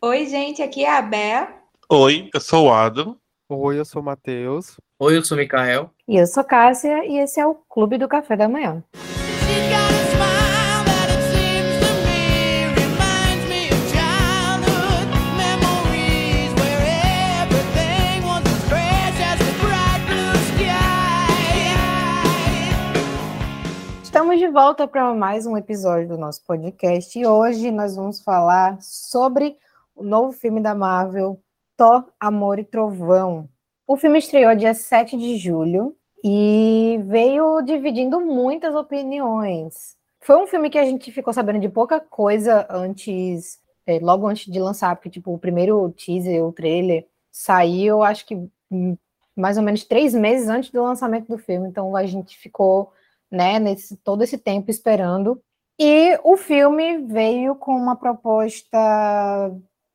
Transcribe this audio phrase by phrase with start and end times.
[0.00, 1.48] Oi, gente, aqui é a Bea.
[1.90, 3.16] Oi, eu sou o Adam.
[3.48, 4.76] Oi, eu sou o Matheus.
[4.96, 5.90] Oi, eu sou o Mikael.
[6.06, 8.84] E eu sou Cássia e esse é o Clube do Café da Manhã.
[24.00, 28.80] Estamos de volta para mais um episódio do nosso podcast e hoje nós vamos falar
[28.80, 29.56] sobre
[29.98, 31.40] o novo filme da Marvel,
[31.76, 33.48] Thor, Amor e Trovão.
[33.86, 39.96] O filme estreou dia 7 de julho e veio dividindo muitas opiniões.
[40.20, 44.50] Foi um filme que a gente ficou sabendo de pouca coisa antes, é, logo antes
[44.50, 48.34] de lançar, porque tipo, o primeiro teaser, o trailer, saiu, acho que
[48.70, 48.96] hum,
[49.34, 52.92] mais ou menos três meses antes do lançamento do filme, então a gente ficou
[53.30, 55.40] né, nesse todo esse tempo esperando.
[55.78, 58.78] E o filme veio com uma proposta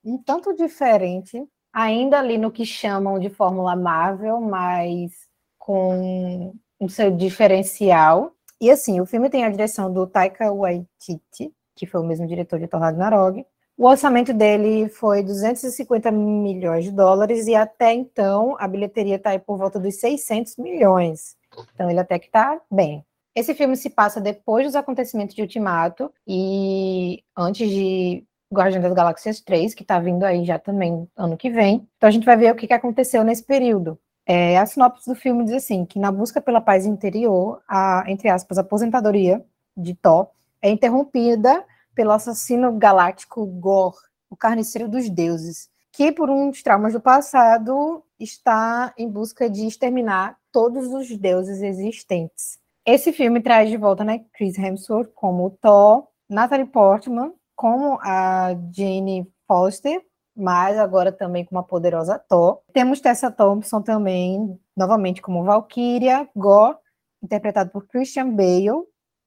[0.03, 5.11] um tanto diferente, ainda ali no que chamam de Fórmula Marvel, mas
[5.57, 8.33] com um seu diferencial.
[8.59, 12.59] E assim, o filme tem a direção do Taika Waititi, que foi o mesmo diretor
[12.59, 13.45] de Thor Ragnarok.
[13.77, 19.39] O orçamento dele foi 250 milhões de dólares e até então a bilheteria está aí
[19.39, 21.35] por volta dos 600 milhões.
[21.73, 23.03] Então ele até que está bem.
[23.35, 28.23] Esse filme se passa depois dos acontecimentos de Ultimato e antes de
[28.53, 31.87] Guardiões das Galáxias 3, que está vindo aí já também ano que vem.
[31.97, 33.99] Então a gente vai ver o que, que aconteceu nesse período.
[34.25, 38.29] É, a sinopse do filme diz assim, que na busca pela paz interior, a, entre
[38.29, 39.43] aspas, aposentadoria
[39.75, 40.29] de Thor
[40.61, 43.95] é interrompida pelo assassino galáctico Gor,
[44.29, 50.37] o carniceiro dos deuses, que por uns traumas do passado está em busca de exterminar
[50.51, 52.57] todos os deuses existentes.
[52.85, 57.33] Esse filme traz de volta, né, Chris Hemsworth como Thor, Natalie Portman
[57.63, 62.59] como a Jane Foster, mas agora também com uma poderosa Thor.
[62.73, 66.75] Temos Tessa Thompson também, novamente como Valkyria, Gore,
[67.23, 68.83] interpretado por Christian Bale,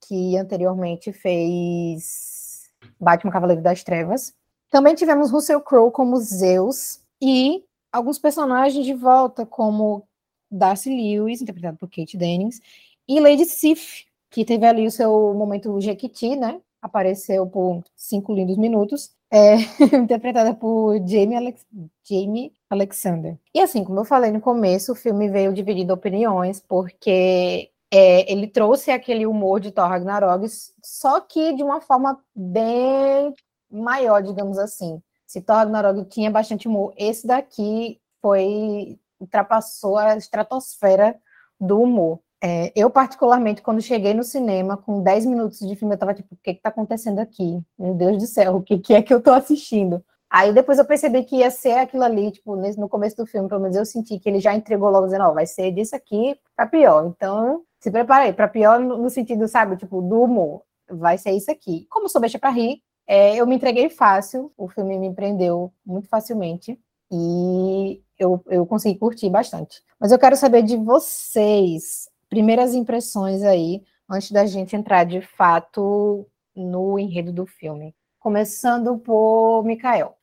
[0.07, 2.65] que anteriormente fez
[3.01, 4.35] Batman Cavaleiro das Trevas.
[4.71, 10.07] Também tivemos Russell Crowe como Zeus e alguns personagens de volta, como
[10.51, 12.61] Darcy Lewis, interpretado por Kate Dennings,
[13.09, 16.61] e Lady Sif, que teve ali o seu momento Jequiti, né?
[16.81, 19.57] Apareceu por cinco lindos minutos, é,
[19.97, 21.67] interpretada por Jamie, Alex
[22.09, 23.37] Jamie Alexander.
[23.55, 28.47] E assim, como eu falei no começo, o filme veio dividindo opiniões, porque é, ele
[28.47, 30.47] trouxe aquele humor de Thor Ragnarok,
[30.83, 33.35] só que de uma forma bem
[33.71, 35.03] maior, digamos assim.
[35.27, 41.19] Se Thor Ragnarok tinha bastante humor, esse daqui foi ultrapassou a estratosfera
[41.59, 42.21] do humor.
[42.43, 46.35] É, eu, particularmente, quando cheguei no cinema, com 10 minutos de filme, eu tava tipo,
[46.35, 47.61] o que que tá acontecendo aqui?
[47.79, 50.05] Meu Deus do céu, o que, que é que eu tô assistindo?
[50.29, 53.61] Aí depois eu percebi que ia ser aquilo ali, tipo, no começo do filme, pelo
[53.61, 56.67] menos eu senti que ele já entregou logo dizendo, ó, vai ser disso aqui pra
[56.67, 57.07] pior.
[57.07, 60.63] Então, se prepare aí, pra pior no, no sentido, sabe, tipo, do humor.
[60.91, 61.87] Vai ser isso aqui.
[61.91, 66.09] Como sou beixa pra rir, é, eu me entreguei fácil, o filme me prendeu muito
[66.09, 66.79] facilmente.
[67.11, 69.81] E eu, eu consegui curtir bastante.
[69.99, 76.27] Mas eu quero saber de vocês primeiras impressões aí, antes da gente entrar de fato
[76.55, 77.95] no enredo do filme.
[78.19, 80.17] Começando por Mikael.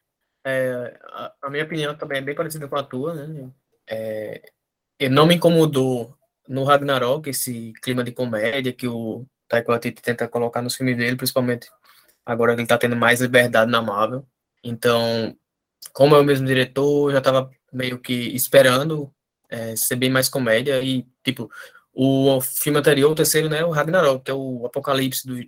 [0.45, 3.49] É, a, a, minha opinião também é bem parecida com a tua, né?
[3.87, 4.41] É,
[5.09, 6.15] não me incomodou
[6.47, 11.15] no Ragnarok esse clima de comédia que o Taika Waititi tenta colocar nos filmes dele,
[11.15, 11.69] principalmente
[12.25, 14.25] agora que ele está tendo mais liberdade na Marvel.
[14.63, 15.35] Então,
[15.93, 19.13] como é o mesmo diretor, já estava meio que esperando
[19.49, 21.49] é, ser bem mais comédia e, tipo,
[21.93, 25.39] o filme anterior, o terceiro, né, o Ragnarok, que é o apocalipse do,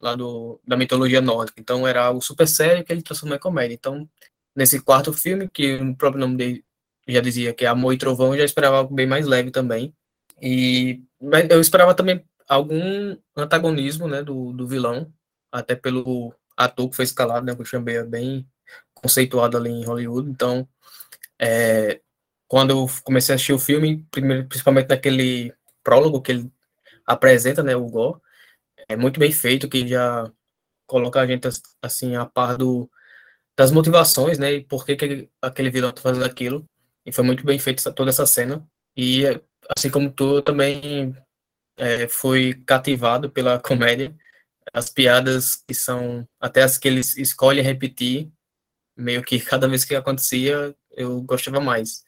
[0.00, 1.60] lá do, da mitologia nórdica.
[1.60, 3.74] Então era o super sério que ele transformou em comédia.
[3.74, 4.08] Então,
[4.56, 6.64] nesse quarto filme, que o próprio nome dele
[7.06, 9.94] já dizia que é Amor e Trovão, eu já esperava algo bem mais leve também.
[10.40, 11.02] E
[11.50, 15.12] eu esperava também algum antagonismo, né, do, do vilão,
[15.50, 18.46] até pelo ator que foi escalado, né, o Christian Bale, bem
[18.94, 20.30] conceituado ali em Hollywood.
[20.30, 20.66] Então,
[21.38, 22.00] é,
[22.48, 26.52] quando eu comecei a assistir o filme, primeiro, principalmente naquele prólogo que ele
[27.06, 28.20] apresenta, né, o Gore,
[28.88, 30.30] é muito bem feito, que já
[30.86, 31.48] coloca a gente
[31.82, 32.90] assim a par do,
[33.56, 36.66] das motivações, né, e por que, que aquele vilão está fazendo aquilo.
[37.04, 38.66] E foi muito bem feito toda essa cena.
[38.96, 39.24] E
[39.76, 41.16] assim como tu, eu também
[41.76, 44.14] é, fui cativado pela comédia.
[44.72, 48.30] As piadas que são até as que eles escolhem repetir,
[48.96, 52.04] meio que cada vez que acontecia, eu gostava mais.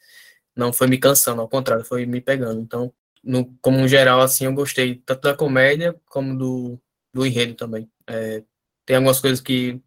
[0.55, 2.61] Não foi me cansando, ao contrário, foi me pegando.
[2.61, 2.93] Então,
[3.25, 6.79] no, como um geral, assim, eu gostei tanto da comédia como do,
[7.11, 7.89] do enredo também.
[8.07, 8.43] É,
[8.85, 9.81] tem algumas coisas que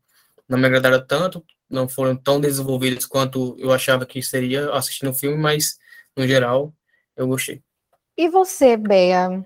[0.49, 5.14] não me agradaram tanto, não foram tão desenvolvidas quanto eu achava que seria assistindo o
[5.14, 5.79] filme, mas
[6.17, 6.75] no geral
[7.17, 7.62] eu gostei.
[8.17, 9.44] E você, Bea?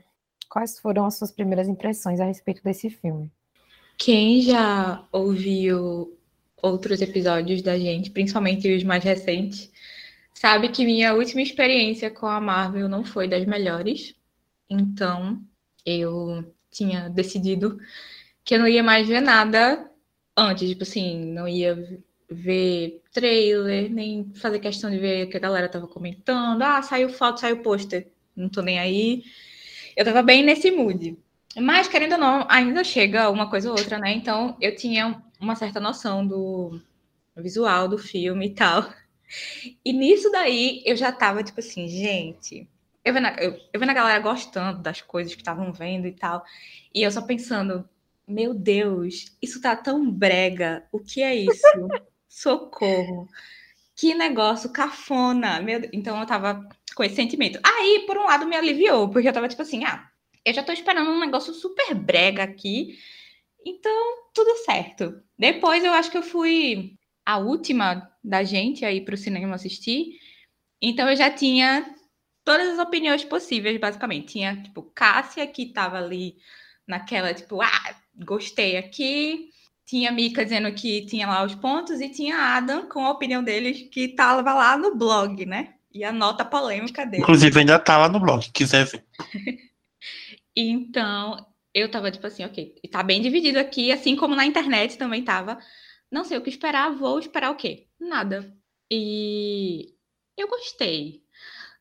[0.48, 3.30] Quais foram as suas primeiras impressões a respeito desse filme?
[3.98, 6.18] Quem já ouviu
[6.62, 9.70] outros episódios da gente, principalmente os mais recentes,
[10.34, 14.14] sabe que minha última experiência com a Marvel não foi das melhores.
[14.68, 15.42] Então,
[15.84, 17.78] eu tinha decidido
[18.44, 19.90] que eu não ia mais ver nada
[20.36, 22.00] antes, tipo assim, não ia
[22.30, 26.62] ver trailer, nem fazer questão de ver o que a galera tava comentando.
[26.62, 28.10] Ah, saiu foto, saiu pôster.
[28.34, 29.22] Não tô nem aí.
[29.96, 31.18] Eu tava bem nesse mood.
[31.56, 34.12] Mas, querendo ou não, ainda chega uma coisa ou outra, né?
[34.12, 36.80] Então, eu tinha uma certa noção do
[37.36, 38.90] visual do filme e tal.
[39.84, 42.68] E nisso daí, eu já tava, tipo assim, gente...
[43.04, 46.12] Eu vendo, a, eu, eu vendo a galera gostando das coisas que estavam vendo e
[46.12, 46.44] tal.
[46.94, 47.88] E eu só pensando,
[48.26, 50.86] meu Deus, isso tá tão brega.
[50.92, 51.66] O que é isso?
[52.28, 53.28] Socorro.
[53.96, 55.60] Que negócio cafona.
[55.60, 55.80] Meu.
[55.92, 57.58] Então eu tava com esse sentimento.
[57.62, 60.08] Aí, por um lado, me aliviou, porque eu tava tipo assim, ah,
[60.44, 62.98] eu já tô esperando um negócio super brega aqui.
[63.64, 65.20] Então, tudo certo.
[65.38, 70.18] Depois eu acho que eu fui a última da gente aí pro cinema assistir.
[70.80, 71.84] Então eu já tinha
[72.44, 74.32] todas as opiniões possíveis, basicamente.
[74.32, 76.36] Tinha, tipo, Cássia, que tava ali
[76.86, 79.50] naquela, tipo, ah, gostei aqui.
[79.86, 83.88] Tinha Mika dizendo que tinha lá os pontos, e tinha Adam com a opinião deles,
[83.90, 85.74] que tava lá no blog, né?
[85.92, 87.22] E a nota polêmica dele.
[87.22, 89.04] Inclusive, ainda tá lá no blog, quiser ver.
[90.56, 95.22] então, eu tava tipo assim, ok, tá bem dividido aqui, assim como na internet também
[95.22, 95.58] tava.
[96.12, 97.88] Não sei o que esperar, vou esperar o quê?
[97.98, 98.54] Nada.
[98.90, 99.94] E
[100.36, 101.22] eu gostei.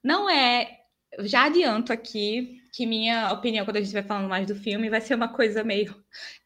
[0.01, 0.79] Não é.
[1.19, 5.01] Já adianto aqui que minha opinião, quando a gente vai falando mais do filme, vai
[5.01, 5.93] ser uma coisa meio.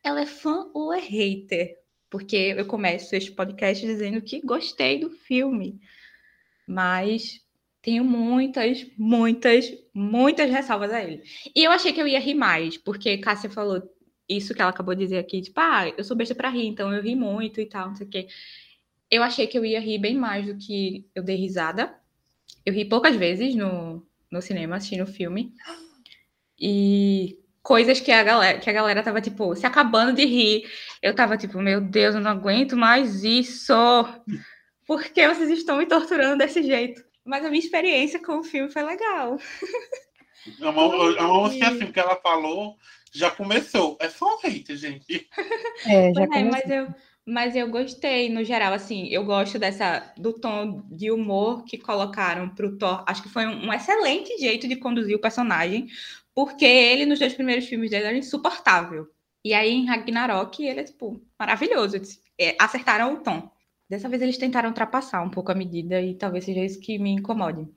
[0.04, 1.78] Ela é fã ou é hater?
[2.10, 5.80] Porque eu começo este podcast dizendo que gostei do filme.
[6.68, 7.40] Mas
[7.84, 11.22] tenho muitas, muitas, muitas ressalvas a ele.
[11.56, 13.84] E eu achei que eu ia rir mais, porque Cássia falou
[14.27, 16.94] isso que ela acabou de dizer aqui, tipo, ah, eu sou besta pra rir, então
[16.94, 18.27] eu ri muito e tal, não sei o quê.
[19.10, 21.95] Eu achei que eu ia rir bem mais do que eu dei risada.
[22.66, 25.54] Eu ri poucas vezes no, no cinema, assistindo o filme.
[26.60, 30.69] E coisas que a galera, que a galera tava, tipo, se acabando de rir.
[31.01, 33.74] Eu tava, tipo, meu Deus, eu não aguento mais isso.
[34.88, 37.04] Por que vocês estão me torturando desse jeito?
[37.24, 39.38] Mas a minha experiência com o filme foi legal.
[40.60, 42.78] Uma, uma música assim que ela falou,
[43.18, 43.98] já começou.
[44.00, 45.28] É só um hate, gente.
[45.86, 46.88] É, já é, mas eu,
[47.26, 52.50] mas eu gostei, no geral, assim, eu gosto dessa do tom de humor que colocaram
[52.50, 53.04] pro Thor.
[53.08, 55.88] Acho que foi um, um excelente jeito de conduzir o personagem,
[56.34, 59.08] porque ele, nos dois primeiros filmes dele, era insuportável.
[59.44, 61.98] E aí, em Ragnarok, ele é, tipo, maravilhoso.
[62.40, 63.50] É, acertaram o tom.
[63.90, 67.12] Dessa vez eles tentaram ultrapassar um pouco a medida e talvez seja isso que me
[67.12, 67.68] incomode.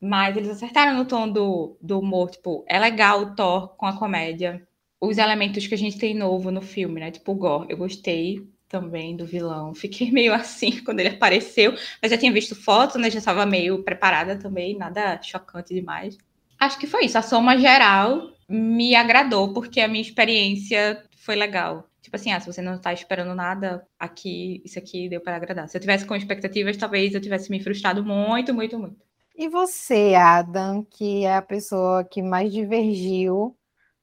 [0.00, 3.98] Mas eles acertaram no tom do, do humor, tipo, é legal o Thor com a
[3.98, 4.66] comédia.
[5.00, 7.10] Os elementos que a gente tem novo no filme, né?
[7.10, 9.74] Tipo o Gore, eu gostei também do vilão.
[9.74, 11.72] Fiquei meio assim quando ele apareceu,
[12.02, 13.10] mas já tinha visto fotos, né?
[13.10, 16.16] Já estava meio preparada também, nada chocante demais.
[16.58, 17.16] Acho que foi isso.
[17.16, 21.88] A soma geral me agradou, porque a minha experiência foi legal.
[22.02, 25.68] Tipo assim, ah, se você não está esperando nada, aqui, isso aqui deu para agradar.
[25.68, 28.96] Se eu tivesse com expectativas, talvez eu tivesse me frustrado muito, muito, muito.
[29.36, 33.56] E você, Adam, que é a pessoa que mais divergiu,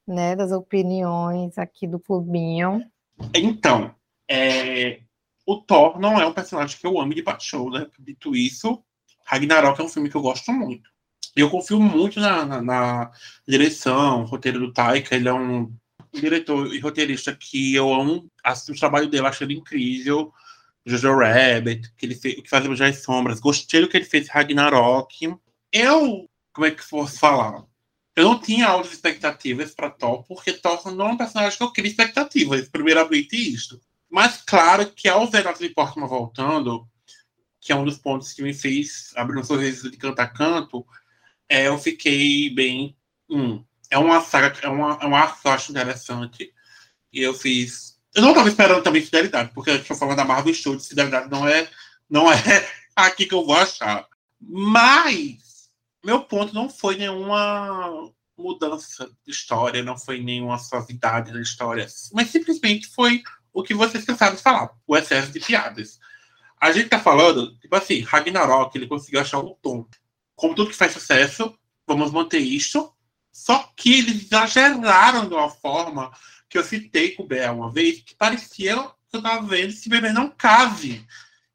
[0.08, 2.82] né, das opiniões aqui do clubinho.
[3.34, 3.94] Então,
[4.30, 5.00] é...
[5.46, 7.88] o Thor não é um personagem que eu amo de paixão, né?
[8.00, 8.84] Dito isso,
[9.26, 10.90] Ragnarok é um filme que eu gosto muito.
[11.36, 13.12] Eu confio muito na, na, na
[13.48, 15.74] direção, roteiro do Taika, ele é um
[16.14, 20.32] diretor e roteirista que eu amo, assisto o trabalho dele, acho ele incrível.
[20.86, 23.40] Jojo Rabbit, que ele fez, que faz as Sombras.
[23.40, 25.36] Gostei do que ele fez Ragnarok.
[25.72, 27.66] Eu, como é que fosse falar?
[28.15, 31.72] Eu não tinha altas expectativas para Thor, porque Thor não é um personagem que eu
[31.72, 33.79] queria expectativas, primeiramente isto.
[34.10, 36.88] Mas claro que ao ver Natalie Portman voltando,
[37.60, 40.86] que é um dos pontos que me fez abrir um sorriso de canto a canto,
[41.50, 42.95] é, eu fiquei bem.
[43.29, 46.53] Hum, é uma saga, é uma, é uma arte que eu acho interessante.
[47.12, 48.00] E eu fiz.
[48.13, 51.48] Eu não estava esperando também fidelidade, porque eu estou falando da Marvel Studios, fidelidade não
[51.48, 51.69] é,
[52.10, 52.38] não é
[52.95, 54.07] aqui que eu vou achar.
[54.39, 55.55] Mas
[56.06, 62.30] meu ponto não foi nenhuma mudança de história, não foi nenhuma suavidade da história, mas
[62.30, 66.00] simplesmente foi o que vocês cansaram de falar, o excesso de piadas.
[66.62, 69.88] A gente tá falando, tipo assim, Ragnarok, ele conseguiu achar um tom.
[70.36, 71.58] Como tudo que faz sucesso,
[71.88, 72.94] vamos manter isso,
[73.32, 76.12] só que eles exageraram de uma forma
[76.48, 79.90] que eu citei com o Bel uma vez, que parecia que eu estava vendo se
[79.90, 81.06] beber não case.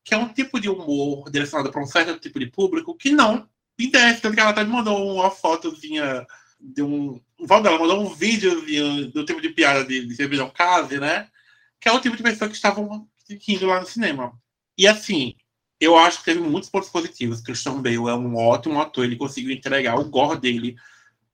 [0.03, 3.49] que é um tipo de humor direcionado para um certo tipo de público que não
[3.89, 4.21] desce.
[4.21, 6.27] Tanto que ela até me mandou uma fotozinha
[6.61, 7.21] de um.
[7.39, 11.29] Ela mandou um videozinho do tipo de piada de, de Cerveja Case, né?
[11.81, 13.09] Que é o tipo de pessoa que estavam
[13.47, 14.33] rindo lá no cinema.
[14.77, 15.35] E assim,
[15.81, 17.41] eu acho que teve muitos pontos positivos.
[17.41, 20.77] Christian Bale é um ótimo ator, ele conseguiu entregar o gore dele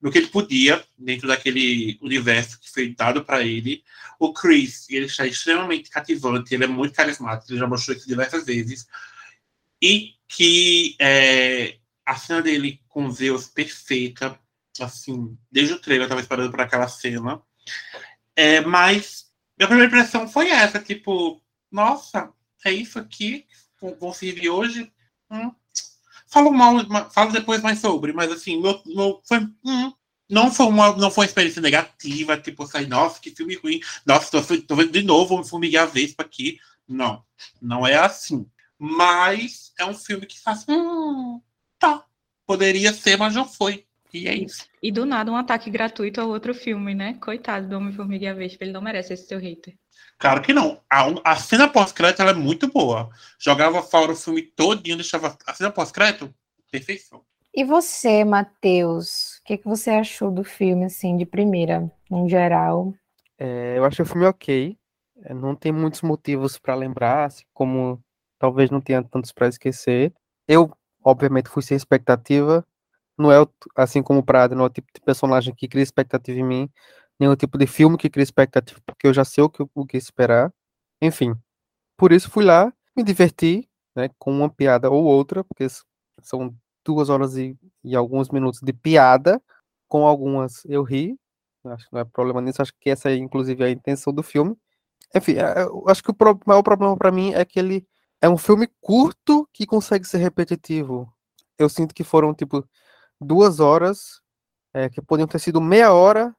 [0.01, 3.83] no que ele podia, dentro daquele universo que foi dado para ele.
[4.19, 8.45] O Chris, ele está extremamente cativante, ele é muito carismático, ele já mostrou isso diversas
[8.45, 8.87] vezes.
[9.81, 11.77] E que é,
[12.07, 14.39] a cena dele com Zeus perfeita,
[14.79, 17.41] assim, desde o trailer eu estava esperando por aquela cena.
[18.33, 22.31] É, mas minha primeira impressão foi essa, tipo, nossa,
[22.63, 23.45] é isso aqui
[23.99, 24.91] vão servir hoje?
[25.29, 25.51] Hum.
[26.27, 26.75] Falo mal,
[27.11, 29.93] falo depois mais sobre, mas assim, meu, meu, foi, hum,
[30.29, 34.31] não foi uma não foi uma experiência negativa, tipo, sair, nossa, que filme ruim, nossa,
[34.31, 36.57] tô, tô vendo de novo o Formiga Vespa aqui.
[36.87, 37.23] Não,
[37.61, 38.49] não é assim.
[38.79, 41.41] Mas é um filme que faz, hum,
[41.79, 42.03] tá,
[42.45, 43.85] poderia ser, mas não foi.
[44.13, 44.65] E é isso.
[44.81, 47.15] E do nada um ataque gratuito ao outro filme, né?
[47.21, 49.75] Coitado do Homem-Formiga e a Vespa, ele não merece esse seu hater.
[50.17, 50.81] Claro que não.
[50.89, 53.09] A, a cena pós-crédito é muito boa.
[53.39, 56.33] Jogava fora o filme todinho, deixava a cena pós-crédito,
[56.71, 57.21] perfeição.
[57.53, 62.93] E você, Matheus, o que, que você achou do filme, assim, de primeira, em geral?
[63.37, 64.77] É, eu achei o filme ok.
[65.23, 67.99] É, não tem muitos motivos para lembrar, assim, como
[68.39, 70.13] talvez não tenha tantos para esquecer.
[70.47, 70.71] Eu,
[71.09, 72.65] obviamente, fui sem expectativa.
[73.17, 73.45] Não é,
[73.75, 76.69] assim como o Prado, não é o tipo de personagem que cria expectativa em mim
[77.19, 79.97] nenhum tipo de filme que cria expectativa, porque eu já sei o que, o que
[79.97, 80.53] esperar.
[81.01, 81.35] Enfim,
[81.97, 85.67] por isso fui lá, me diverti, né, com uma piada ou outra, porque
[86.21, 89.41] são duas horas e, e alguns minutos de piada,
[89.87, 91.17] com algumas eu ri,
[91.65, 94.55] acho que não é problema nisso, acho que essa é inclusive a intenção do filme.
[95.15, 97.85] Enfim, é, eu acho que o maior problema para mim é que ele
[98.21, 101.11] é um filme curto que consegue ser repetitivo.
[101.57, 102.67] Eu sinto que foram, tipo,
[103.19, 104.21] duas horas,
[104.73, 106.35] é, que podiam ter sido meia hora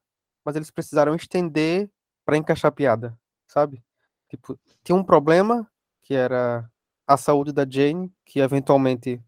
[0.48, 1.90] mas eles precisaram estender
[2.24, 3.14] para encaixar a piada,
[3.46, 3.84] sabe?
[4.30, 5.70] Tipo, tinha um problema
[6.00, 6.66] que era
[7.06, 9.20] a saúde da Jane, que eventualmente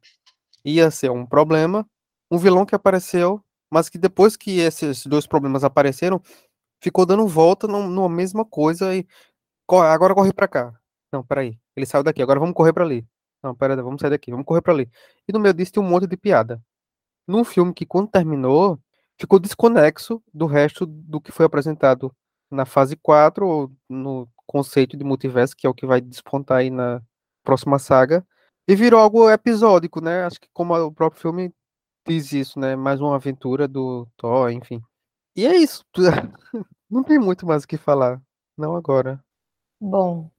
[0.64, 1.86] ia ser um problema,
[2.30, 6.22] um vilão que apareceu, mas que depois que esses dois problemas apareceram,
[6.82, 9.06] ficou dando volta numa mesma coisa e
[9.68, 10.79] agora corre para cá.
[11.12, 11.58] Não, peraí.
[11.76, 13.06] Ele saiu daqui, agora vamos correr para ali.
[13.42, 14.90] Não, peraí, vamos sair daqui, vamos correr para ali.
[15.26, 16.62] E no meio disso tem um monte de piada.
[17.26, 18.78] Num filme que quando terminou,
[19.18, 22.14] ficou desconexo do resto do que foi apresentado
[22.50, 26.70] na fase 4, ou no conceito de multiverso, que é o que vai despontar aí
[26.70, 27.00] na
[27.44, 28.26] próxima saga,
[28.66, 30.24] e virou algo episódico, né?
[30.24, 31.54] Acho que como o próprio filme
[32.06, 32.74] diz isso, né?
[32.76, 34.82] Mais uma aventura do Thor, enfim.
[35.36, 35.84] E é isso.
[36.90, 38.20] Não tem muito mais o que falar.
[38.56, 39.22] Não agora.
[39.80, 40.30] Bom,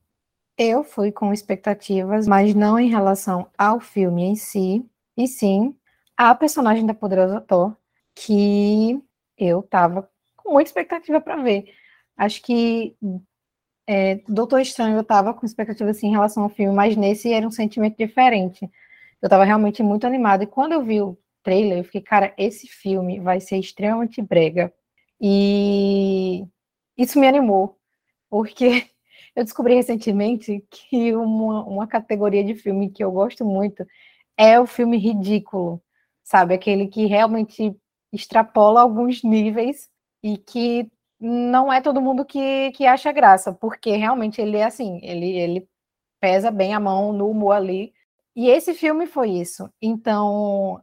[0.62, 4.86] eu fui com expectativas, mas não em relação ao filme em si,
[5.18, 5.76] e sim
[6.16, 7.76] a personagem da Poderosa Thor,
[8.14, 9.02] que
[9.36, 11.66] eu tava com muita expectativa para ver.
[12.16, 12.96] Acho que
[13.88, 17.48] é, Doutor Estranho eu tava com expectativa assim em relação ao filme, mas nesse era
[17.48, 18.70] um sentimento diferente.
[19.20, 20.44] Eu tava realmente muito animada.
[20.44, 24.72] E quando eu vi o trailer, eu fiquei, cara, esse filme vai ser extremamente brega.
[25.20, 26.46] E
[26.98, 27.80] isso me animou,
[28.30, 28.91] porque
[29.36, 33.86] eu descobri recentemente que uma, uma categoria de filme que eu gosto muito
[34.38, 35.82] é o filme ridículo,
[36.24, 36.54] sabe?
[36.54, 37.76] Aquele que realmente
[38.12, 39.90] extrapola alguns níveis
[40.24, 45.00] e que não é todo mundo que, que acha graça, porque realmente ele é assim,
[45.04, 45.70] ele, ele
[46.20, 47.94] pesa bem a mão no humor ali.
[48.36, 49.70] E esse filme foi isso.
[49.82, 50.82] Então,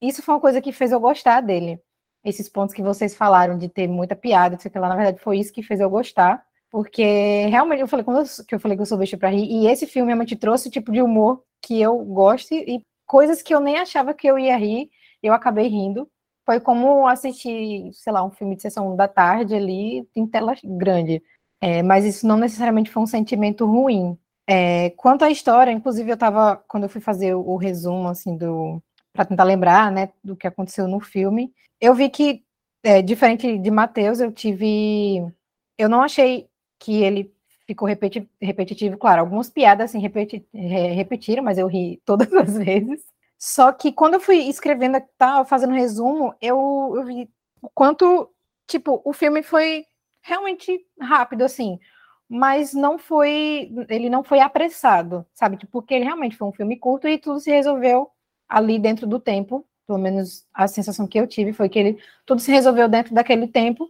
[0.00, 1.80] isso foi uma coisa que fez eu gostar dele.
[2.24, 5.52] Esses pontos que vocês falaram de ter muita piada, sei lá, na verdade foi isso
[5.52, 8.86] que fez eu gostar, porque realmente eu falei quando eu, que eu falei que eu
[8.86, 11.96] sou bicho para rir, e esse filme realmente trouxe o tipo de humor que eu
[11.98, 14.90] gosto e coisas que eu nem achava que eu ia rir,
[15.22, 16.08] eu acabei rindo
[16.44, 21.22] foi como assistir, sei lá, um filme de sessão da tarde ali em tela grande.
[21.60, 24.18] É, mas isso não necessariamente foi um sentimento ruim.
[24.48, 28.36] É, quanto à história, inclusive eu estava, quando eu fui fazer o, o resumo, assim,
[28.36, 32.42] do para tentar lembrar, né, do que aconteceu no filme, eu vi que,
[32.82, 35.22] é, diferente de Matheus, eu tive,
[35.78, 36.48] eu não achei
[36.82, 37.32] que ele
[37.66, 43.04] ficou repeti repetitivo, claro, algumas piadas, assim, repeti repetiram, mas eu ri todas as vezes,
[43.38, 48.28] só que quando eu fui escrevendo, tá, fazendo resumo, eu, eu vi o quanto,
[48.66, 49.84] tipo, o filme foi
[50.22, 51.78] realmente rápido, assim,
[52.28, 55.56] mas não foi, ele não foi apressado, sabe?
[55.56, 58.10] Tipo, porque ele realmente foi um filme curto e tudo se resolveu
[58.48, 62.40] ali dentro do tempo, pelo menos a sensação que eu tive foi que ele, tudo
[62.40, 63.88] se resolveu dentro daquele tempo,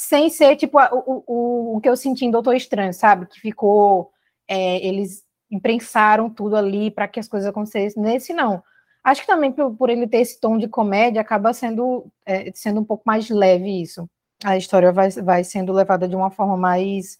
[0.00, 3.26] sem ser, tipo, o, o, o que eu senti em Doutor Estranho, sabe?
[3.26, 4.10] Que ficou,
[4.48, 8.02] é, eles imprensaram tudo ali para que as coisas acontecessem.
[8.02, 8.62] Nesse, não.
[9.04, 12.80] Acho que também por, por ele ter esse tom de comédia, acaba sendo, é, sendo
[12.80, 14.08] um pouco mais leve isso.
[14.42, 17.18] A história vai, vai sendo levada de uma forma mais,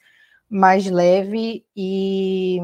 [0.48, 2.60] mais leve e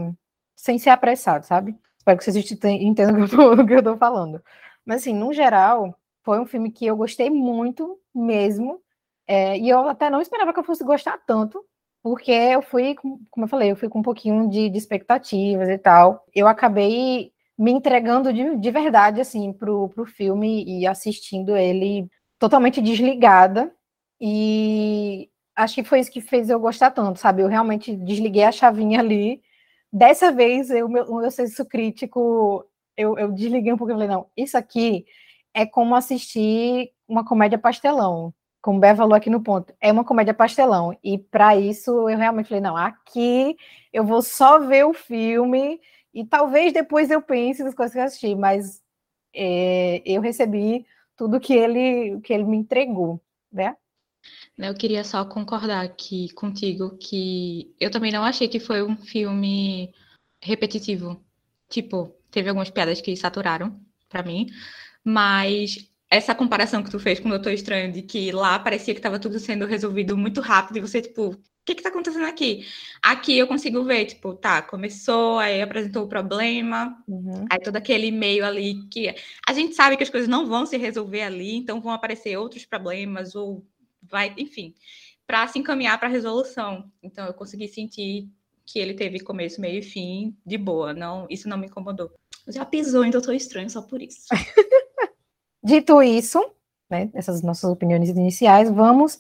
[0.57, 1.77] sem ser apressado, sabe?
[1.99, 4.43] Espero que vocês entendam o que eu estou falando.
[4.83, 8.81] Mas, assim, no geral, foi um filme que eu gostei muito mesmo.
[9.27, 11.65] É, e eu até não esperava que eu fosse gostar tanto,
[12.03, 15.79] porque eu fui, como eu falei, eu fui com um pouquinho de, de expectativas e
[15.79, 16.25] tal.
[16.35, 22.81] Eu acabei me entregando de, de verdade, assim, pro, pro filme e assistindo ele totalmente
[22.81, 23.75] desligada.
[24.21, 27.43] E acho que foi isso que fez eu gostar tanto, sabe?
[27.43, 29.43] Eu realmente desliguei a chavinha ali.
[29.93, 32.65] Dessa vez, o meu, o meu senso crítico,
[32.97, 35.07] eu, eu desliguei um pouco e falei, não, isso aqui
[35.55, 38.35] é como assistir uma comédia pastelão
[38.67, 40.99] como Bé falou aqui no ponto, é uma comédia pastelão.
[41.05, 43.57] E para isso eu realmente falei, não, aqui
[43.93, 45.81] eu vou só ver o filme
[46.13, 48.83] e talvez depois eu pense nas coisas que eu assisti, mas
[49.33, 50.85] é, eu recebi
[51.17, 53.77] tudo que ele, que ele me entregou, né?
[54.59, 59.95] Eu queria só concordar aqui contigo que eu também não achei que foi um filme
[60.41, 61.25] repetitivo.
[61.69, 64.49] Tipo, teve algumas piadas que saturaram para mim,
[65.05, 69.01] mas essa comparação que tu fez com o Doutor Estranho, de que lá parecia que
[69.01, 72.65] estava tudo sendo resolvido muito rápido, e você, tipo, o que que tá acontecendo aqui?
[73.03, 77.45] Aqui eu consigo ver, tipo, tá, começou, aí apresentou o problema, uhum.
[77.51, 79.13] aí todo aquele meio ali que
[79.47, 82.65] a gente sabe que as coisas não vão se resolver ali, então vão aparecer outros
[82.65, 83.67] problemas, ou
[84.01, 84.75] vai, enfim,
[85.27, 86.89] para se encaminhar para a resolução.
[87.03, 88.29] Então eu consegui sentir
[88.65, 92.13] que ele teve começo, meio e fim de boa, não, isso não me incomodou.
[92.49, 94.27] Já pisou em Doutor Estranho só por isso.
[95.67, 96.39] Dito isso,
[96.89, 99.19] né, essas nossas opiniões iniciais, vamos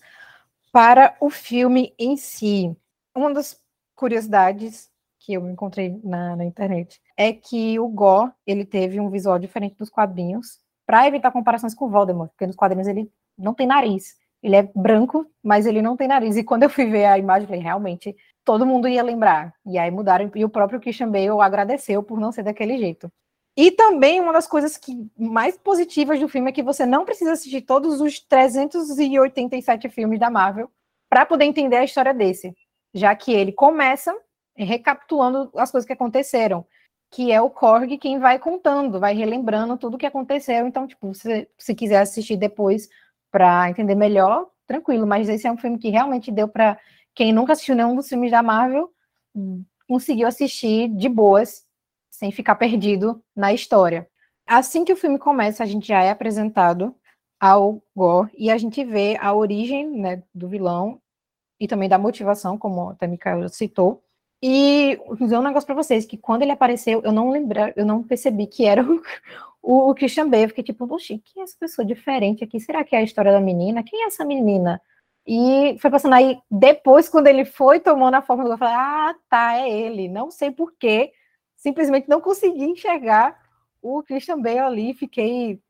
[0.73, 2.73] para o filme em si.
[3.12, 3.61] Uma das
[3.97, 4.88] curiosidades
[5.19, 9.75] que eu encontrei na, na internet é que o Gore ele teve um visual diferente
[9.76, 14.15] dos quadrinhos para evitar comparações com o Voldemort, porque nos quadrinhos ele não tem nariz.
[14.41, 16.37] Ele é branco, mas ele não tem nariz.
[16.37, 19.52] E quando eu fui ver a imagem, falei, realmente, todo mundo ia lembrar.
[19.67, 23.11] E aí mudaram, e o próprio Christian Bale agradeceu por não ser daquele jeito.
[23.56, 27.32] E também uma das coisas que mais positivas do filme é que você não precisa
[27.32, 30.71] assistir todos os 387 filmes da Marvel
[31.08, 32.54] para poder entender a história desse,
[32.92, 34.14] já que ele começa
[34.54, 36.66] recapitulando as coisas que aconteceram,
[37.10, 40.66] que é o Korg quem vai contando, vai relembrando tudo o que aconteceu.
[40.66, 42.88] Então, tipo, se, se quiser assistir depois
[43.30, 45.06] para entender melhor, tranquilo.
[45.06, 46.78] Mas esse é um filme que realmente deu para
[47.14, 48.92] quem nunca assistiu nenhum dos filmes da Marvel
[49.88, 51.66] conseguiu assistir de boas
[52.17, 54.09] sem ficar perdido na história.
[54.47, 56.95] Assim que o filme começa, a gente já é apresentado
[57.39, 61.00] ao Gore e a gente vê a origem né, do vilão
[61.61, 64.02] e também da motivação, como até Mikael citou.
[64.43, 67.85] E vou dizer um negócio para vocês, que quando ele apareceu, eu não lembrei, eu
[67.85, 69.02] não percebi que era o,
[69.63, 70.49] o, o Christian Bale.
[70.49, 72.61] Fiquei tipo, poxa, quem é essa pessoa diferente aqui?
[72.61, 73.83] Será que é a história da menina?
[73.83, 74.81] Quem é essa menina?
[75.26, 79.57] E foi passando aí, depois, quando ele foi tomando a forma eu falei, ah, tá,
[79.57, 80.09] é ele.
[80.09, 81.13] Não sei porquê,
[81.67, 83.37] simplesmente não consegui enxergar
[83.83, 85.61] o Christian Bale ali, fiquei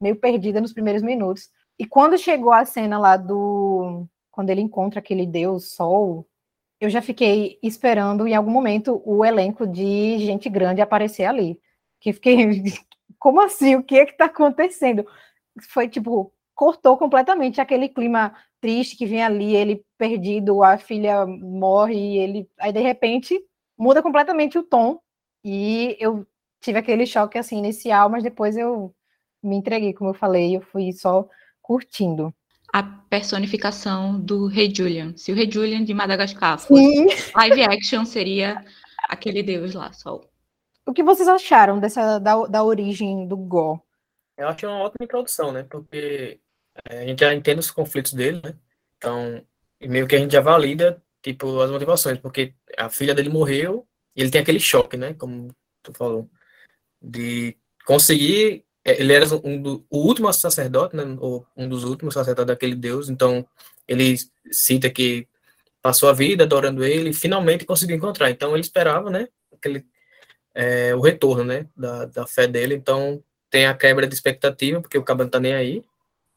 [0.00, 1.50] meio perdida nos primeiros minutos.
[1.76, 4.06] E quando chegou a cena lá do.
[4.30, 6.24] Quando ele encontra aquele deus Sol,
[6.80, 11.60] eu já fiquei esperando em algum momento o elenco de gente grande aparecer ali.
[12.00, 12.36] Que fiquei.
[13.18, 13.74] Como assim?
[13.74, 15.04] O que é que tá acontecendo?
[15.68, 22.18] Foi tipo, cortou completamente aquele clima triste que vem ali, ele perdido, a filha morre,
[22.18, 22.48] ele.
[22.60, 23.40] Aí de repente
[23.76, 25.00] muda completamente o tom
[25.44, 26.26] e eu
[26.60, 28.94] tive aquele choque assim inicial, mas depois eu
[29.42, 31.28] me entreguei, como eu falei, eu fui só
[31.60, 32.34] curtindo.
[32.72, 35.14] A personificação do Rei Julian.
[35.16, 37.06] Se o Rei Julian de Madagascar fosse Sim.
[37.36, 38.64] live action, seria
[39.08, 40.20] aquele deus lá, só.
[40.86, 43.80] O que vocês acharam dessa da, da origem do Go?
[44.36, 45.62] Eu acho uma ótima introdução, né?
[45.62, 46.40] Porque
[46.88, 48.54] é, a gente já entende os conflitos dele, né?
[48.96, 49.42] Então,
[49.80, 53.86] meio que a gente já valida, tipo, as motivações, porque a filha dele morreu
[54.22, 55.14] ele tem aquele choque, né?
[55.14, 55.48] Como
[55.82, 56.28] tu falou,
[57.00, 58.64] de conseguir.
[58.84, 61.04] É, ele era um do, o último sacerdote, né?
[61.20, 63.08] Ou um dos últimos sacerdotes daquele Deus.
[63.08, 63.46] Então,
[63.88, 64.16] ele
[64.50, 65.26] cita que
[65.82, 68.30] passou a vida adorando ele e finalmente conseguiu encontrar.
[68.30, 69.28] Então, ele esperava, né?
[69.52, 69.84] Aquele,
[70.54, 71.66] é, o retorno, né?
[71.76, 72.74] Da, da fé dele.
[72.74, 75.84] Então, tem a quebra de expectativa, porque o não tá nem aí,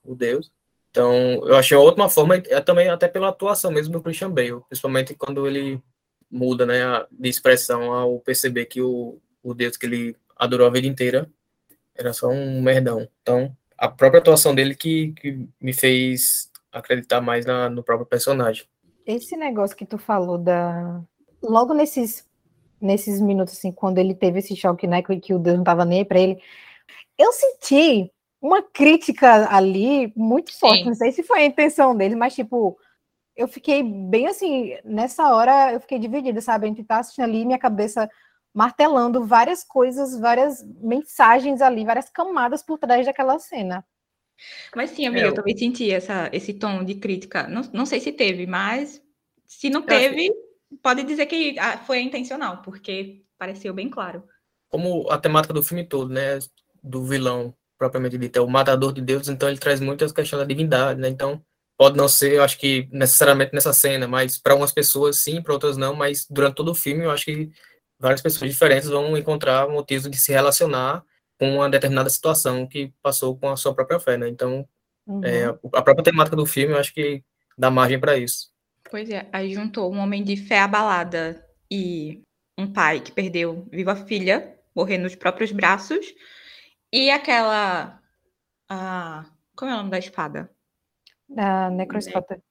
[0.04, 0.52] o Deus.
[0.92, 4.62] Então, eu achei uma ótima forma, é também até pela atuação mesmo do Christian Bale,
[4.68, 5.82] principalmente quando ele
[6.30, 10.88] muda, né, de expressão ao perceber que o, o Deus que ele adorou a vida
[10.88, 11.30] inteira
[11.96, 13.08] era só um merdão.
[13.22, 18.66] Então, a própria atuação dele que, que me fez acreditar mais na, no próprio personagem.
[19.06, 21.02] Esse negócio que tu falou da
[21.42, 22.28] logo nesses
[22.80, 26.06] nesses minutos, assim, quando ele teve esse choque, né, que o Deus não tava nem
[26.06, 26.40] para ele,
[27.18, 28.12] eu senti
[28.42, 30.80] uma crítica ali muito forte.
[30.80, 30.86] Sim.
[30.86, 32.78] Não sei se foi a intenção dele, mas, tipo,
[33.38, 36.68] eu fiquei bem assim, nessa hora eu fiquei dividida, sabe?
[36.68, 38.10] Entre estar tá assistindo ali minha cabeça
[38.54, 43.86] martelando várias coisas, várias mensagens ali, várias camadas por trás daquela cena.
[44.76, 47.48] Mas sim, amiga, eu, eu também senti essa, esse tom de crítica.
[47.48, 49.02] Não, não sei se teve, mas
[49.48, 50.32] se não teve,
[50.82, 54.24] pode dizer que ah, foi intencional, porque pareceu bem claro.
[54.70, 56.40] Como a temática do filme todo, né?
[56.84, 60.48] Do vilão, propriamente dito, é o matador de Deus, então ele traz muitas questões da
[60.48, 61.10] divindade, né?
[61.10, 61.44] Então,
[61.78, 65.54] pode não ser, eu acho que necessariamente nessa cena, mas para algumas pessoas sim, para
[65.54, 67.52] outras não, mas durante todo o filme eu acho que
[68.00, 71.04] várias pessoas diferentes vão encontrar motivos de se relacionar
[71.40, 74.28] com uma determinada situação que passou com a sua própria fé, né?
[74.28, 74.68] Então,
[75.06, 75.24] uhum.
[75.24, 77.24] é, a própria temática do filme, eu acho que
[77.56, 78.52] dá margem para isso.
[78.90, 82.24] Pois é, aí juntou um homem de fé abalada e
[82.58, 86.06] um pai que perdeu viva filha, morrer nos próprios braços,
[86.92, 88.02] e aquela.
[88.70, 90.50] Ah, como é o nome da espada?
[91.28, 92.42] Da necroespada.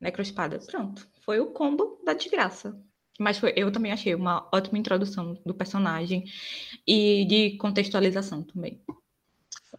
[0.00, 0.58] Necroespada.
[0.58, 1.08] Pronto.
[1.24, 2.78] Foi o combo da desgraça.
[3.18, 6.24] Mas foi, eu também achei uma ótima introdução do personagem
[6.86, 8.82] e de contextualização também.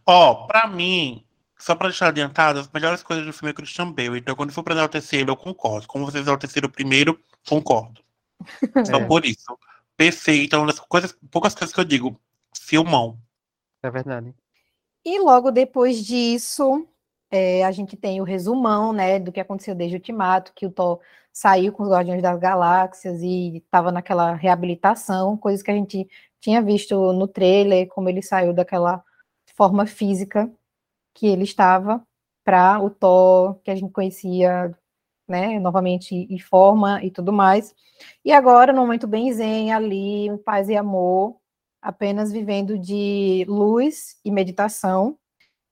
[0.06, 1.24] Ó, oh, pra mim,
[1.58, 4.18] só pra deixar adiantado, as melhores coisas do filme é Christian Bale.
[4.18, 5.86] Então, quando for pra o terceiro, eu concordo.
[5.86, 8.00] Como vocês o terceiro primeiro, concordo.
[8.86, 9.04] Só é.
[9.04, 9.58] por isso.
[9.96, 10.44] Perfeito.
[10.44, 12.18] Então, das coisas, poucas coisas que eu digo.
[12.56, 13.18] Filmão.
[13.82, 14.34] É verdade.
[15.04, 16.86] E logo depois disso,
[17.32, 20.70] é, a gente tem o resumão, né, do que aconteceu desde o Ultimato, que o
[20.70, 21.00] Thor
[21.32, 26.06] saiu com os Guardiões das Galáxias e estava naquela reabilitação, coisas que a gente
[26.40, 29.02] tinha visto no trailer, como ele saiu daquela
[29.56, 30.52] forma física
[31.14, 32.06] que ele estava
[32.44, 34.76] para o Thor que a gente conhecia,
[35.26, 37.74] né, novamente em forma e tudo mais.
[38.24, 41.36] E agora, no momento bem zen, ali, paz e amor,
[41.80, 45.18] apenas vivendo de luz e meditação.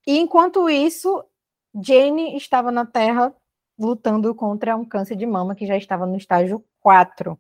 [0.07, 1.23] E enquanto isso,
[1.74, 3.35] Jane estava na Terra
[3.78, 7.38] lutando contra um câncer de mama que já estava no estágio 4,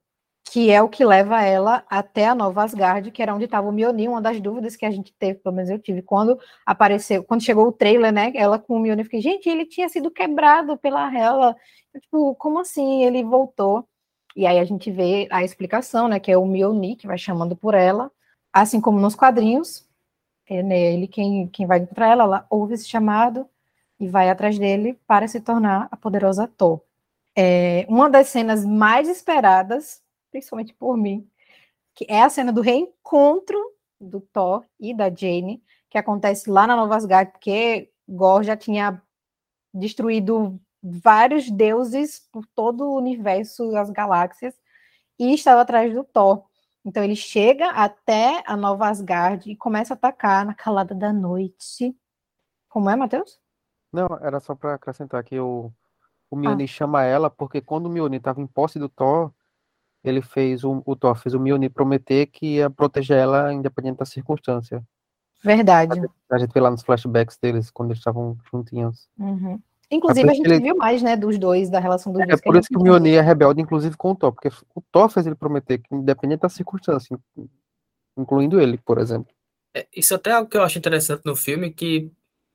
[0.50, 3.72] que é o que leva ela até a Nova Asgard, que era onde estava o
[3.72, 7.42] Mjolnir, uma das dúvidas que a gente teve, pelo menos eu tive, quando apareceu, quando
[7.42, 10.76] chegou o trailer, né, ela com o Mjolnir, eu fiquei, gente, ele tinha sido quebrado
[10.78, 11.54] pela Hela,
[12.00, 13.86] tipo, como assim ele voltou?
[14.34, 17.54] E aí a gente vê a explicação, né, que é o Mjolnir, que vai chamando
[17.54, 18.10] por ela,
[18.52, 19.86] assim como nos quadrinhos,
[20.48, 23.46] é né, ele quem, quem vai para ela, ela ouve esse chamado,
[24.00, 26.80] e vai atrás dele para se tornar a poderosa Thor.
[27.36, 31.28] É uma das cenas mais esperadas, principalmente por mim,
[31.94, 33.58] que é a cena do reencontro
[34.00, 39.02] do Thor e da Jane, que acontece lá na Nova Asgard, porque Gore já tinha
[39.72, 44.54] destruído vários deuses por todo o universo, as galáxias,
[45.18, 46.44] e estava atrás do Thor.
[46.84, 51.94] Então ele chega até a Nova Asgard e começa a atacar na calada da noite.
[52.68, 53.38] Como é, Matheus?
[53.92, 55.72] Não, era só para acrescentar que o,
[56.30, 59.32] o Ah, Mjolnir chama ela porque quando o Mjolnir estava em posse do Thor,
[60.02, 64.04] ele fez o, o Thor fez o Mjolnir prometer que ia proteger ela independente da
[64.04, 64.82] circunstância.
[65.42, 66.00] verdade.
[66.30, 69.08] A gente vê lá nos flashbacks deles quando eles estavam juntinhos.
[69.18, 69.60] Uhum.
[69.90, 70.60] Inclusive, a gente ele...
[70.60, 72.40] viu mais, né, dos dois, da relação dos É dois.
[72.40, 75.26] por isso que o Mjolnir é rebelde, inclusive com o Thor, porque o Thor fez
[75.26, 77.18] ele prometer que, independente da circunstância,
[78.16, 79.34] incluindo ele, por exemplo.
[79.74, 82.10] É, isso até é algo que eu acho interessante no filme, que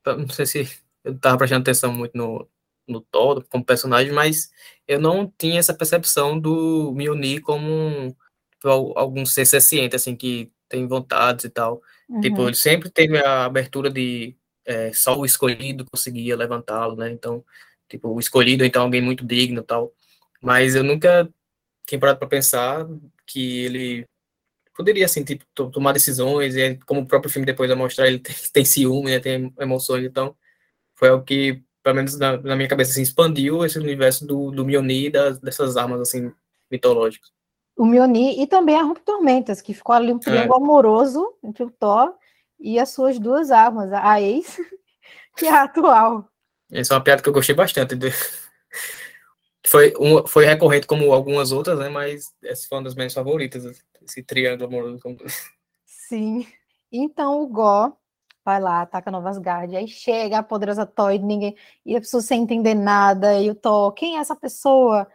[0.05, 2.47] não sei se eu tava prestando atenção muito no,
[2.87, 4.51] no Thor como personagem, mas
[4.87, 8.09] eu não tinha essa percepção do Mjolnir como um,
[8.51, 11.81] tipo, algum ser senciente, assim, que tem vontades e tal.
[12.09, 12.21] Uhum.
[12.21, 17.11] Tipo, ele sempre teve a abertura de é, só o escolhido conseguia levantá-lo, né?
[17.11, 17.45] Então,
[17.87, 19.93] tipo, o escolhido, então, alguém muito digno e tal.
[20.41, 21.29] Mas eu nunca
[21.87, 22.87] tinha parado para pensar
[23.27, 24.05] que ele
[24.75, 28.35] poderia, assim, tipo, tomar decisões, e como o próprio filme depois vai mostrar, ele tem,
[28.53, 30.35] tem ciúme, né, tem emoções, então
[30.95, 34.65] foi o que, pelo menos na, na minha cabeça, assim, expandiu esse universo do, do
[34.65, 36.31] Mjolnir e das, dessas armas, assim,
[36.71, 37.29] mitológicas.
[37.77, 40.19] O Mjolnir e também a Rompe Tormentas, que ficou ali um é.
[40.19, 40.63] triângulo é.
[40.63, 42.13] amoroso entre o Thor
[42.60, 44.58] e as suas duas armas, a ex
[45.41, 46.27] e a atual.
[46.71, 47.95] Essa é uma piada que eu gostei bastante.
[47.95, 48.10] De...
[49.67, 51.89] Foi, um, foi recorrente como algumas outras, né?
[51.89, 53.65] Mas essa foi uma das minhas favoritas,
[54.03, 55.01] esse triângulo amoroso.
[55.84, 56.45] Sim.
[56.91, 57.91] Então o Gó
[58.45, 61.55] vai lá, ataca Nova Asgard, aí chega a poderosa e ninguém,
[61.86, 65.08] e a pessoa sem entender nada, e o Thor, quem é essa pessoa?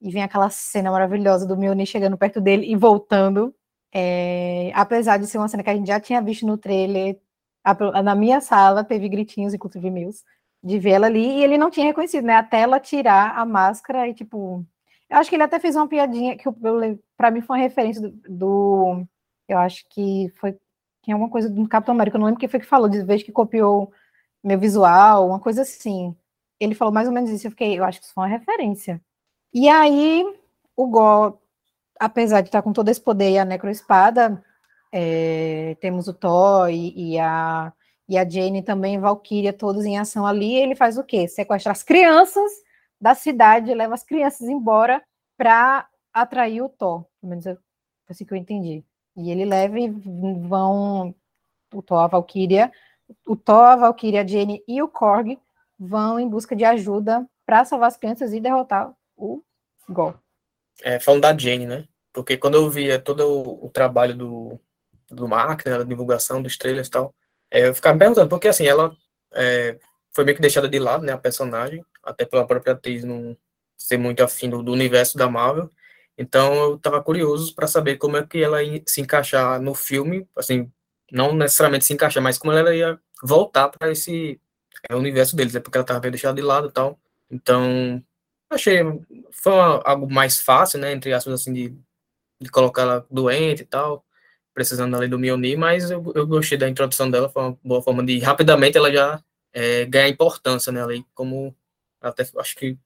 [0.00, 3.54] E vem aquela cena maravilhosa do Mjolnir chegando perto dele e voltando,
[3.92, 7.18] é, apesar de ser uma cena que a gente já tinha visto no trailer,
[7.64, 10.24] a, na minha sala teve gritinhos, inclusive meus,
[10.62, 14.08] de ver ela ali, e ele não tinha reconhecido, né, até ela tirar a máscara
[14.08, 14.66] e, tipo,
[15.10, 16.44] Eu acho que ele até fez uma piadinha que
[17.16, 19.06] para mim foi uma referência do, do,
[19.48, 20.56] Eu acho que foi.
[21.04, 23.22] Tem alguma coisa do Capitão América, eu não lembro quem foi que falou, de vez
[23.22, 23.92] que copiou
[24.42, 26.16] meu visual, uma coisa assim.
[26.58, 29.00] Ele falou mais ou menos isso, eu fiquei, eu acho que isso foi uma referência.
[29.52, 30.24] E aí,
[30.76, 31.38] o Gó,
[32.00, 34.42] apesar de estar com todo esse poder e a necroespada,
[34.92, 37.72] é, temos o Thor e, e, a,
[38.08, 41.28] e a Jane também, Valkyria, todos em ação ali, ele faz o quê?
[41.28, 42.50] Sequestra as crianças
[43.00, 45.02] da cidade, leva as crianças embora
[45.36, 47.04] para atrair o Thor.
[47.20, 47.56] Pelo menos é
[48.08, 48.84] assim que eu entendi.
[49.16, 51.14] E ele leva e vão
[51.72, 52.72] o Thor, a Valkyria,
[53.26, 55.38] o Thor, a Valkyria, a Jenny e o Korg
[55.78, 59.42] vão em busca de ajuda para salvar as crianças e derrotar o
[59.88, 60.14] Gol.
[60.82, 61.86] É, falando da Jenny, né?
[62.12, 64.60] Porque quando eu via todo o, o trabalho do,
[65.10, 67.14] do marketing, né, da divulgação dos trailers e tal,
[67.50, 68.96] é, eu ficava perguntando, porque assim, ela
[69.32, 69.78] é,
[70.12, 73.36] foi meio que deixada de lado, né, a personagem, até pela própria atriz não
[73.76, 75.70] ser muito afim do, do universo da Marvel.
[76.16, 80.28] Então eu estava curioso para saber como é que ela ia se encaixar no filme,
[80.36, 80.70] assim,
[81.10, 84.40] não necessariamente se encaixar, mas como ela ia voltar para esse
[84.88, 86.98] é, universo deles, é porque ela estava bem deixada de lado e tal.
[87.30, 88.02] Então,
[88.50, 88.80] achei
[89.32, 91.76] foi uma, algo mais fácil, né, entre aspas assim de,
[92.40, 94.04] de colocar ela doente e tal,
[94.54, 98.04] precisando ali do Mjolnir, mas eu, eu gostei da introdução dela, foi uma boa forma
[98.04, 99.22] de rapidamente ela já
[99.52, 100.82] é, ganhar importância né,
[101.14, 101.56] como
[102.00, 102.78] até acho que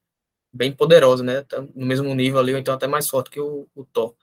[0.53, 1.43] bem poderosa, né?
[1.43, 4.15] Tá no mesmo nível ali, ou então até mais forte que o, o Thor.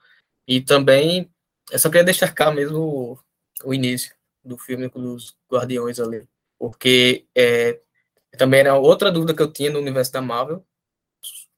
[0.46, 1.30] E também,
[1.70, 3.18] eu só queria destacar mesmo o,
[3.64, 6.26] o início do filme com os Guardiões ali,
[6.58, 7.80] porque é,
[8.38, 10.64] também era outra dúvida que eu tinha no universo da Marvel,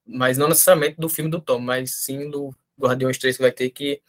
[0.05, 3.69] mas não necessariamente do filme do Thor, mas sim do Guardiões 3 que vai ter,
[3.69, 4.01] que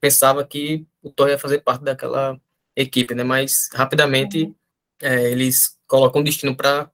[0.00, 2.38] pensava que o Thor ia fazer parte daquela
[2.76, 3.24] equipe, né?
[3.24, 4.54] Mas rapidamente uhum.
[5.02, 6.90] é, eles colocam destino para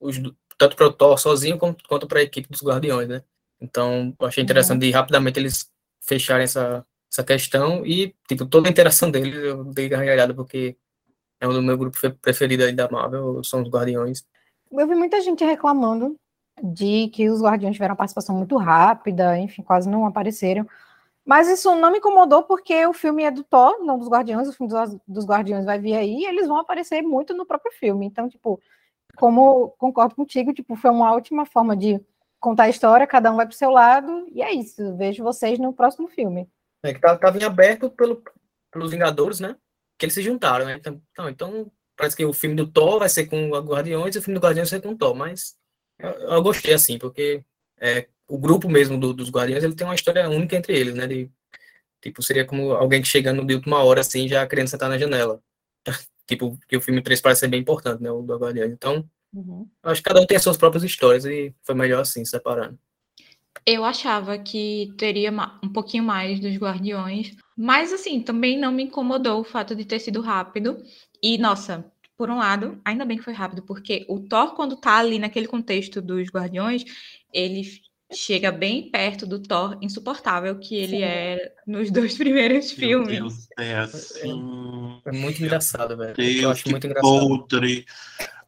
[0.00, 0.18] os
[0.58, 3.22] tanto para o Thor sozinho quanto, quanto para a equipe dos Guardiões, né?
[3.60, 4.90] Então, achei interessante uhum.
[4.90, 9.88] de rapidamente eles fecharem essa, essa questão e, tipo, toda a interação deles eu dei
[9.88, 10.76] gargalhada porque
[11.40, 14.24] é um do meu grupo preferido aí da Marvel, são os Guardiões.
[14.70, 16.16] Eu vi muita gente reclamando
[16.62, 20.66] de que os Guardiões tiveram uma participação muito rápida, enfim, quase não apareceram.
[21.24, 24.52] Mas isso não me incomodou porque o filme é do Thor, não dos Guardiões, o
[24.52, 28.06] filme dos, dos Guardiões vai vir aí e eles vão aparecer muito no próprio filme.
[28.06, 28.60] Então, tipo,
[29.16, 32.00] como concordo contigo, tipo, foi uma ótima forma de
[32.38, 34.96] contar a história, cada um vai pro seu lado, e é isso.
[34.96, 36.48] Vejo vocês no próximo filme.
[36.82, 38.22] É que tava, tava em aberto pelo,
[38.70, 39.56] pelos Vingadores, né?
[39.98, 40.78] Que eles se juntaram, né?
[40.78, 44.22] Então, então, parece que o filme do Thor vai ser com o Guardiões e o
[44.22, 45.56] filme do Guardiões vai ser com o Thor, mas
[45.98, 47.42] eu, eu gostei, assim, porque
[47.78, 51.06] é, o grupo mesmo do, dos Guardiões, ele tem uma história única entre eles, né?
[51.06, 51.30] De,
[52.00, 55.42] tipo, seria como alguém que chegando de última hora, assim, já querendo sentar na janela.
[56.26, 58.10] Tipo, que o filme 3 parece ser bem importante, né?
[58.10, 58.72] O do Guardiões.
[58.72, 59.68] Então, uhum.
[59.82, 62.78] acho que cada um tem as suas próprias histórias e foi melhor assim, separando.
[63.64, 69.40] Eu achava que teria um pouquinho mais dos Guardiões, mas assim, também não me incomodou
[69.40, 70.78] o fato de ter sido rápido.
[71.22, 71.84] E, nossa,
[72.16, 75.46] por um lado, ainda bem que foi rápido, porque o Thor, quando tá ali naquele
[75.46, 76.84] contexto dos Guardiões,
[77.32, 77.62] ele
[78.12, 81.02] chega bem perto do Thor insuportável que ele Sim.
[81.02, 83.18] é nos dois primeiros meu filmes.
[83.18, 85.00] Deus, é assim.
[85.04, 86.14] É muito engraçado, velho.
[86.14, 87.18] Deus, eu acho muito engraçado.
[87.18, 87.84] Podre.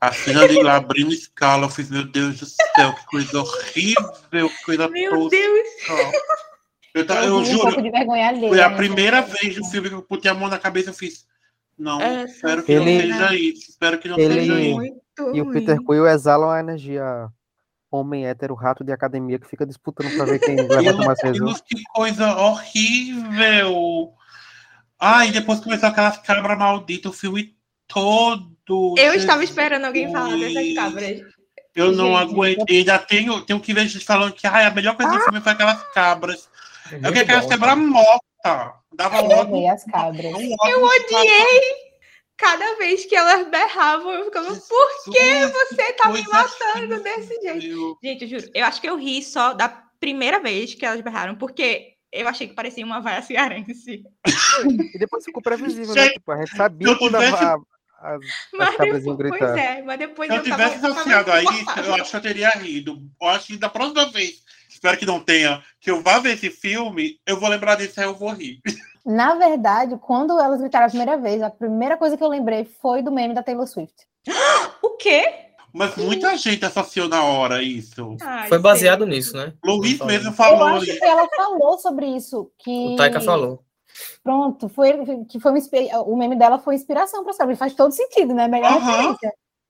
[0.00, 4.48] A cena de lá abrindo escala, eu fiz, meu Deus do céu, que coisa horrível,
[4.48, 5.30] que coisa Meu tosca.
[5.30, 5.68] Deus!
[6.94, 7.72] Eu, eu, eu, juro,
[8.48, 8.76] foi a né?
[8.76, 11.26] primeira vez no filme que eu botei a mão na cabeça e fiz.
[11.76, 13.70] Não, é, espero que ele, não seja isso.
[13.70, 15.00] Espero que não ele, seja isso.
[15.34, 17.28] E o Peter Quill exala uma energia
[17.90, 21.62] homem hétero rato de academia que fica disputando para ver quem levanta mais peso.
[21.64, 24.12] Que coisa horrível!
[25.26, 27.54] E depois começou aquelas cabras malditas, o filme
[27.86, 28.94] todo.
[28.96, 29.22] Eu Jesus.
[29.22, 31.20] estava esperando alguém falar dessas cabras.
[31.74, 32.70] Eu não Gente, aguento.
[32.70, 35.16] E ainda tenho, tenho que ver gente falando que ah, a melhor coisa ah.
[35.16, 36.48] do filme foi aquelas cabras.
[36.90, 38.72] É eu queria aquelas cabras mortas.
[38.92, 39.18] Dava.
[39.18, 40.32] Eu as cabras.
[40.32, 41.87] Eu odiei!
[42.38, 47.98] Cada vez que elas berravam, eu ficava, por que você tá me matando desse jeito?
[48.02, 51.34] Gente, eu juro, eu acho que eu ri só da primeira vez que elas berraram,
[51.34, 54.04] porque eu achei que parecia uma vaia cearense.
[54.94, 56.10] E depois ficou previsível, né?
[56.10, 57.44] Tipo, a gente sabia quando tivesse...
[57.44, 57.56] a,
[58.00, 58.20] as,
[58.52, 59.38] mas depois, gritar.
[59.38, 62.16] Pois é, mas depois Se eu, eu tivesse tava, associado a isso, eu acho que
[62.16, 63.02] eu teria rido.
[63.20, 64.44] Eu acho que da próxima vez,
[64.78, 68.06] espero que não tenha, que eu vá ver esse filme, eu vou lembrar desse aí
[68.06, 68.60] eu vou rir.
[69.04, 73.02] Na verdade, quando elas gritaram a primeira vez, a primeira coisa que eu lembrei foi
[73.02, 73.94] do meme da Taylor Swift.
[74.80, 75.46] O quê?
[75.72, 78.16] Mas muita gente associou na hora isso.
[78.20, 79.08] Ai, foi baseado sei.
[79.08, 79.52] nisso, né?
[79.64, 80.68] Luiz mesmo falou.
[80.68, 82.50] Eu acho que ela falou sobre isso.
[82.58, 82.94] Que...
[82.94, 83.62] O Taika falou.
[84.22, 87.56] Pronto, foi que foi uma, o meme dela foi inspiração para saber.
[87.56, 88.48] Faz todo sentido, né?
[88.48, 89.16] Melhor uhum.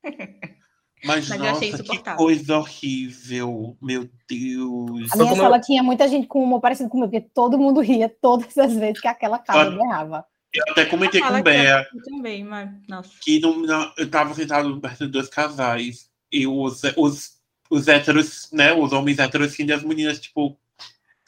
[1.04, 3.76] Mas, Mas eu achei nossa, que coisa horrível.
[3.80, 5.12] Meu Deus.
[5.12, 7.58] A minha como sala tinha muita gente com humor parecido com o meu, porque todo
[7.58, 10.24] mundo ria todas as vezes que aquela cabra Olha, berrava.
[10.52, 13.10] Eu até comentei com o Bea eu também, mas, nossa.
[13.20, 17.38] que não, não- eu tava sentado perto de dois casais e os, os,
[17.70, 18.72] os héteros, né?
[18.72, 20.58] Os homens héteros assim, e as meninas, tipo,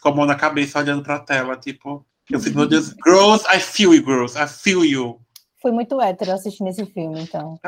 [0.00, 2.04] com a mão na cabeça olhando pra tela, tipo.
[2.30, 5.20] Eu fiz, meu Deus, girls, I feel you, girls, I feel you.
[5.60, 7.58] Fui muito hétero assistindo esse filme, então.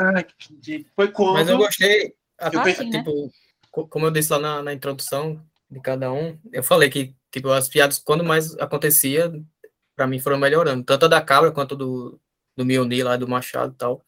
[0.63, 1.35] Que foi quando.
[1.35, 2.99] Mas eu gostei, até, Eu pensei, né?
[2.99, 3.31] tipo,
[3.71, 7.51] co- como eu disse lá na, na introdução de cada um, eu falei que, tipo,
[7.51, 9.33] as piadas, quando mais acontecia,
[9.95, 12.19] pra mim foram melhorando, tanto a da cabra quanto do,
[12.57, 14.03] do Mjolnir lá, do Machado e tal.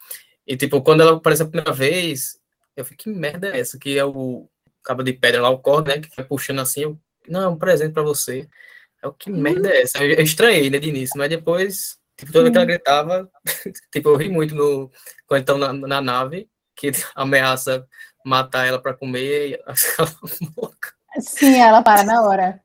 [0.47, 2.39] E, tipo, quando ela apareceu a primeira vez,
[2.77, 3.79] eu fiquei, que merda é essa?
[3.79, 4.49] Que é o
[4.83, 7.57] cabo de pedra lá, o corno, né, que vai puxando assim, eu, não, é um
[7.57, 8.47] presente pra você.
[9.03, 10.03] Eu, que merda é essa?
[10.05, 13.31] Eu, eu estranhei, né, de início, mas depois, tipo, toda vez que ela gritava,
[13.93, 14.91] tipo, eu ri muito no,
[15.27, 17.87] quando estão na, na nave, que ameaça
[18.25, 19.55] matar ela pra comer, e
[19.99, 20.11] ela
[20.57, 20.93] boca.
[21.21, 22.61] Sim, ela para na hora.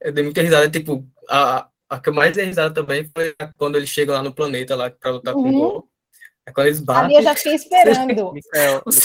[0.00, 3.76] Eu dei muita risada, tipo, a, a que eu mais dei risada também foi quando
[3.76, 5.48] eles chegam lá no planeta, lá, pra lutar com Uhum.
[5.48, 5.90] o Gol.
[6.48, 7.04] É quando eles batem.
[7.04, 8.32] Ali eu já fiquei esperando.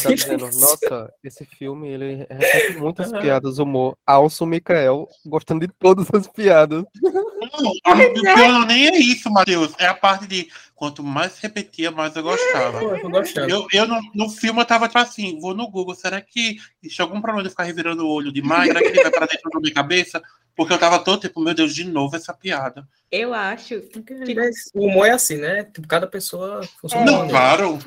[0.01, 3.97] Tá dizendo, nossa, esse filme, ele repete muitas piadas, humor.
[4.05, 6.85] Alço Mikael, gostando de todas as piadas.
[7.01, 9.73] Não, o pior nem é isso, Matheus.
[9.77, 12.79] É a parte de quanto mais repetia, mais eu gostava.
[12.79, 13.49] Pô, eu.
[13.49, 17.01] Eu, eu no, no filme eu tava tipo assim, vou no Google, será que existe
[17.01, 18.67] algum problema de ficar revirando o olho demais?
[18.67, 20.21] Será que ele vai pra dentro da minha cabeça?
[20.55, 22.87] Porque eu tava todo tipo, meu Deus, de novo essa piada.
[23.11, 23.81] Eu acho.
[23.81, 24.35] que-
[24.75, 25.63] O humor é assim, né?
[25.63, 27.05] Tipo, cada pessoa funciona É.
[27.05, 27.79] Não, claro.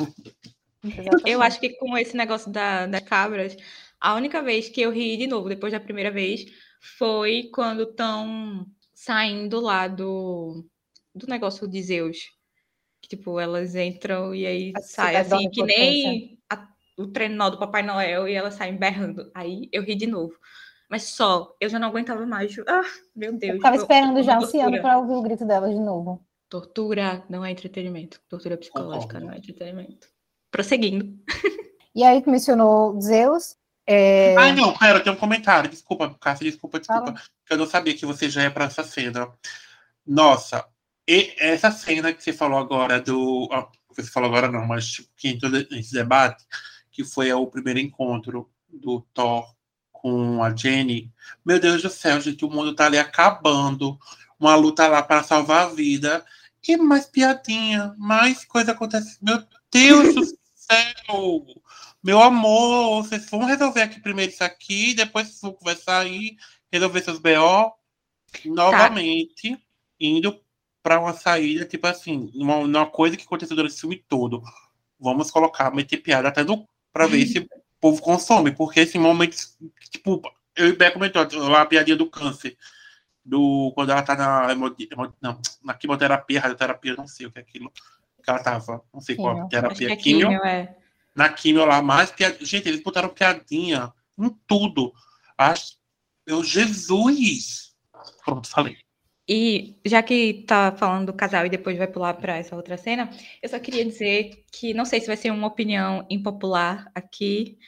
[1.24, 3.57] Eu acho que com esse negócio da, da cabras,
[4.00, 6.44] a única vez que eu ri de novo, depois da primeira vez,
[6.98, 10.64] foi quando estão saindo lá do,
[11.14, 12.18] do negócio de Zeus.
[13.00, 17.07] Que, tipo, elas entram e aí A sai cidade da assim, que nem a- o
[17.09, 19.31] trenó do Papai Noel e elas saem berrando.
[19.35, 20.35] Aí eu ri de novo.
[20.88, 22.55] Mas só, eu já não aguentava mais.
[22.68, 22.83] Ah,
[23.14, 23.51] meu Deus.
[23.51, 26.25] Eu ficava foi- esperando já, ansiando para ouvir o grito dela de novo.
[26.49, 28.20] Tortura não é entretenimento.
[28.29, 30.07] Tortura psicológica não é entretenimento.
[30.51, 31.18] Prosseguindo.
[31.94, 33.57] E aí tu mencionou Zeus.
[33.87, 35.68] é, Ai, não, pera, tem um comentário.
[35.68, 37.07] Desculpa, Cássia, desculpa, desculpa.
[37.07, 37.20] Fala.
[37.44, 39.29] Que eu não sabia que você já ia pra essa cena.
[40.07, 40.64] Nossa,
[41.09, 43.49] e essa cena que você falou agora do.
[43.53, 46.44] ah, Você falou agora não, mas tipo, que entrou nesse debate,
[46.92, 49.53] que foi o primeiro encontro do Thor
[50.00, 51.11] com a Jenny.
[51.44, 53.98] Meu Deus do céu, gente, o mundo tá ali acabando.
[54.38, 56.24] Uma luta lá para salvar a vida.
[56.66, 59.18] E mais piadinha, mais coisa acontece.
[59.22, 61.46] Meu Deus do céu!
[62.02, 66.37] Meu amor, vocês vão resolver aqui primeiro isso aqui, depois vocês vão conversar aí,
[66.70, 67.72] resolver seus BO.
[68.44, 69.59] Novamente,
[69.98, 70.40] indo
[70.82, 74.42] para uma saída, tipo assim, uma, uma coisa que aconteceu durante o filme todo.
[75.00, 76.68] Vamos colocar, meter piada até no.
[77.09, 77.48] ver se
[77.87, 79.37] povo consome, porque esse momento,
[79.90, 80.20] tipo,
[80.57, 82.57] eu e Bé comentou lá a piadinha do câncer.
[83.25, 84.55] Do, quando ela tá na,
[85.20, 87.72] não, na quimioterapia, radioterapia, não sei o que é aquilo.
[88.22, 89.49] Que ela tava, não sei qual Quimio.
[89.49, 90.77] Que terapia, é quimio químio, é.
[91.14, 92.37] na quimio lá, mais piada.
[92.40, 94.92] Gente, eles botaram piadinha em tudo.
[95.38, 95.77] Acho.
[96.27, 97.77] Eu, Jesus!
[98.25, 98.77] Pronto, falei.
[99.29, 103.11] E já que tá falando do casal e depois vai pular para essa outra cena,
[103.42, 107.59] eu só queria dizer que não sei se vai ser uma opinião impopular aqui,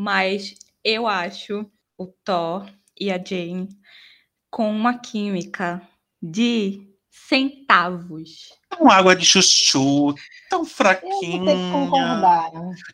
[0.00, 3.68] mas eu acho o Thor e a Jane
[4.48, 5.82] com uma química
[6.22, 8.48] de centavos.
[8.78, 10.14] Uma água de chuchu,
[10.48, 11.52] tão fraquinha.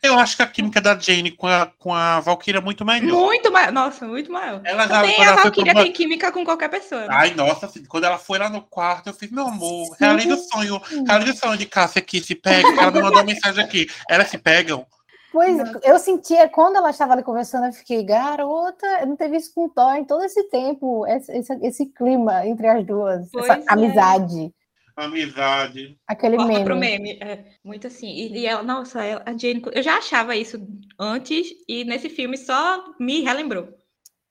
[0.02, 3.14] Eu acho que a química da Jane com a, com a Valkyria é muito melhor.
[3.18, 3.70] Muito maior.
[3.70, 4.62] Nossa, muito maior.
[4.64, 7.02] Ela Também a ela foi Valkyria pro- tem química com qualquer pessoa.
[7.02, 7.08] né?
[7.10, 10.38] Ai, nossa, assim, quando ela foi lá no quarto, eu fiz, meu amor, realiza o
[10.38, 13.88] sonho, realiza o sonho de Cássia aqui, se pega, ela me mandou uma mensagem aqui.
[14.08, 14.86] Elas se pegam.
[15.34, 19.52] Pois, eu sentia, quando ela estava ali conversando, eu fiquei, garota, eu não teve isso
[19.52, 23.44] com o Thor em todo esse tempo, esse, esse, esse clima entre as duas, Pois
[23.46, 23.64] essa é.
[23.66, 24.54] amizade,
[24.96, 25.98] Amizade.
[26.06, 26.64] aquele Corta meme.
[26.64, 27.18] pro meme.
[27.20, 28.06] É, muito assim.
[28.06, 30.64] E, e ela, nossa, ela- a Jane, eu já achava isso
[30.96, 33.68] antes, e nesse filme só me relembrou.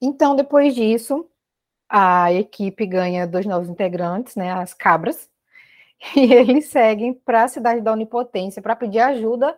[0.01, 1.29] Então, depois disso,
[1.89, 5.29] a equipe ganha dois novos integrantes, né, as cabras,
[6.15, 9.57] e eles seguem para a cidade da Onipotência para pedir ajuda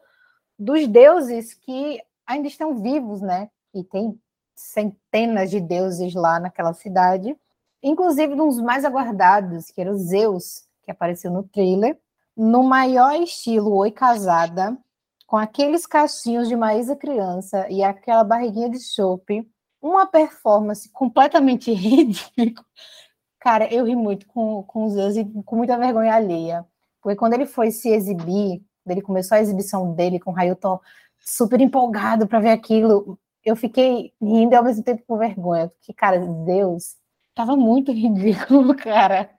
[0.57, 3.49] dos deuses que ainda estão vivos, né?
[3.73, 4.19] E tem
[4.55, 7.35] centenas de deuses lá naquela cidade,
[7.83, 11.99] inclusive um dos mais aguardados, que era o Zeus, que apareceu no trailer,
[12.35, 14.77] no maior estilo Oi Casada,
[15.27, 19.47] com aqueles cachinhos de Maísa criança e aquela barriguinha de chope
[19.81, 22.65] uma performance completamente ridícula.
[23.39, 26.65] Cara, eu ri muito com, com os Zeus e com muita vergonha alheia.
[27.01, 30.79] Porque quando ele foi se exibir, ele começou a exibição dele com o Railton
[31.19, 33.17] super empolgado para ver aquilo.
[33.43, 36.95] Eu fiquei rindo e ao mesmo tempo com vergonha, porque, cara, Deus,
[37.33, 39.29] tava muito ridículo, cara.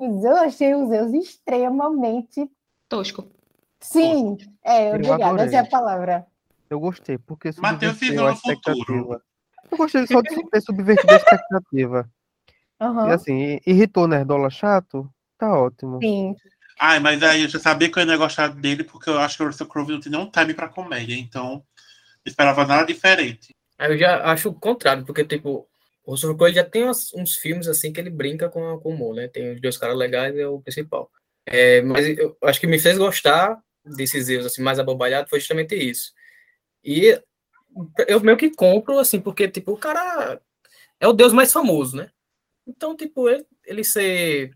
[0.00, 2.50] Eu achei os Zeus extremamente.
[2.88, 3.26] Tosco.
[3.80, 5.46] Sim, é, Eu obrigada, adorei.
[5.46, 6.26] essa é a palavra.
[6.68, 8.58] Eu gostei, porque Matheus viveu a no futuro.
[8.62, 9.22] expectativa.
[9.70, 12.10] Eu gostei só de ter subvertido a expectativa.
[12.80, 15.08] Aham, E assim, irritou o Nerdola chato?
[15.38, 16.00] Tá ótimo.
[16.00, 16.34] Sim.
[16.78, 19.42] Ai, mas aí eu já sabia que eu ia gostar dele, porque eu acho que
[19.42, 21.64] o Russell Crowe não tem nenhum time pra comédia, então não
[22.26, 23.54] esperava nada diferente.
[23.78, 25.68] Aí eu já acho o contrário, porque, tipo,
[26.04, 28.94] o Russell Crowe já tem umas- uns filmes, assim, que ele brinca com, com o
[28.94, 29.28] humor, né?
[29.28, 31.10] Tem os dois caras legais, é o principal.
[31.46, 35.74] É, mas eu acho que me fez gostar desses Zeus, assim, mais abobalhado, foi justamente
[35.74, 36.12] isso.
[36.84, 37.20] E
[38.06, 40.40] eu meio que compro, assim, porque, tipo, o cara
[41.00, 42.10] é o deus mais famoso, né?
[42.66, 44.52] Então, tipo, ele, ele ser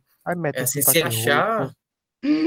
[0.63, 1.77] assim, se achar, rouco.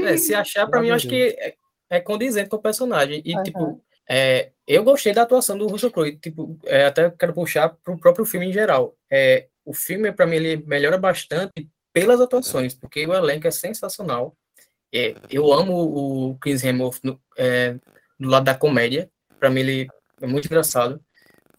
[0.04, 1.54] É, se achar, pra mim, eu acho que é,
[1.90, 3.22] é condizente com o personagem.
[3.24, 6.16] E, tipo, é, eu gostei da atuação do Russell Crowe.
[6.16, 8.96] Tipo, é, até quero puxar pro próprio filme em geral.
[9.10, 14.36] É, o filme, pra mim, ele melhora bastante pelas atuações, porque o elenco é sensacional.
[14.92, 17.76] É, eu amo o Chris Hemsworth no, é,
[18.18, 19.10] do lado da comédia.
[19.38, 19.88] Pra mim, ele
[20.20, 21.00] é muito engraçado.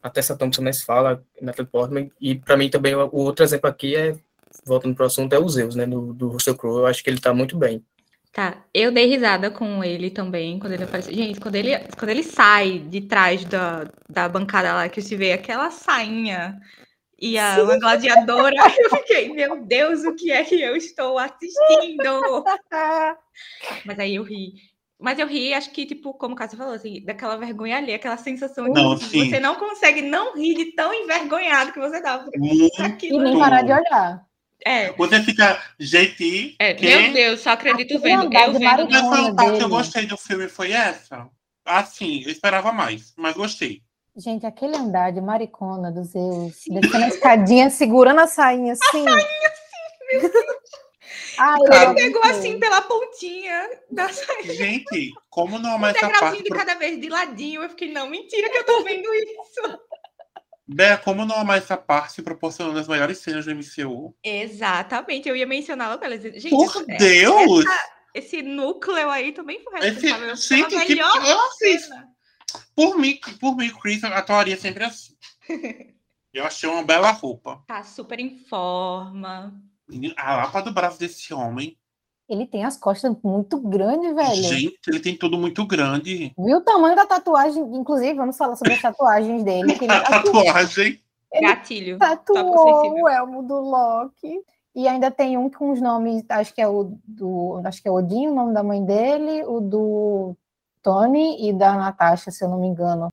[0.04, 2.12] A Tessa Thompson mais fala, Natalie Portman.
[2.20, 4.16] E pra mim também, o o outro exemplo aqui é,
[4.66, 6.80] voltando pro assunto, é o Zeus, né, do, do Russell Crowe.
[6.80, 7.86] Eu acho que ele tá muito bem.
[8.34, 11.14] Tá, eu dei risada com ele também, quando ele apareceu.
[11.14, 15.34] Gente, quando ele, quando ele sai de trás da, da bancada lá, que se vê
[15.34, 16.58] aquela sainha
[17.20, 22.44] e a, uma gladiadora, eu fiquei, meu Deus, o que é que eu estou assistindo?
[23.86, 24.54] Mas aí eu ri.
[24.98, 28.18] Mas eu ri, acho que, tipo, como o Cássio falou, assim, daquela vergonha ali, aquela
[28.18, 29.30] sensação Não, de sim.
[29.30, 32.00] você não consegue não rir de tão envergonhado que você.
[32.38, 33.06] Muito.
[33.06, 34.31] E nem parar de olhar.
[34.66, 36.86] É, Você fica, gente, é, que?
[36.86, 38.34] meu Deus, só acredito vendo.
[38.34, 38.90] Eu vendo.
[38.90, 41.28] Mas foi Vergonha a parte que eu gostei do filme foi essa.
[41.66, 43.82] Assim, eu esperava mais, mas gostei.
[44.18, 49.06] Gente, aquele andar de maricona do Zeus, descendo a escadinha, segurando a sainha assim.
[51.38, 54.54] Ai, eu Ele pegou assim pela pontinha da saia.
[54.54, 56.44] Gente, como não amar essa degrauzinho parte?
[56.44, 57.64] de pro- cada vez de ladinho.
[57.64, 59.80] Eu fiquei, não, mentira que eu tô vendo isso.
[60.68, 64.16] Bé, como não amar essa parte proporcionando as melhores cenas do MCU?
[64.24, 66.04] Exatamente, eu ia mencionar logo.
[66.06, 67.66] ela dizia, Gente, Por isso- é- Deus!
[68.14, 72.08] esse núcleo aí também foi Esse- responsável gente, pela que- melhor Nossa, cena.
[72.76, 75.16] Por mim, por mim, Chris atuaria sempre assim.
[76.34, 77.62] Eu achei uma bela roupa.
[77.68, 79.54] Tá super em forma.
[80.16, 81.78] A lapa do braço desse homem.
[82.32, 84.36] Ele tem as costas muito grandes, velho.
[84.44, 86.32] Gente, ele tem tudo muito grande.
[86.38, 87.62] Viu o tamanho da tatuagem?
[87.76, 89.74] Inclusive, vamos falar sobre as tatuagens dele.
[89.78, 91.00] Que ele A tatuagem.
[91.34, 91.98] Ele Gatilho.
[92.00, 94.40] Tópico tatuou o elmo do Loki.
[94.74, 97.60] E ainda tem um com os nomes, acho que é o do.
[97.66, 100.34] Acho que é Odin, o nome da mãe dele, o do
[100.82, 103.10] Tony e da Natasha, se eu não me engano.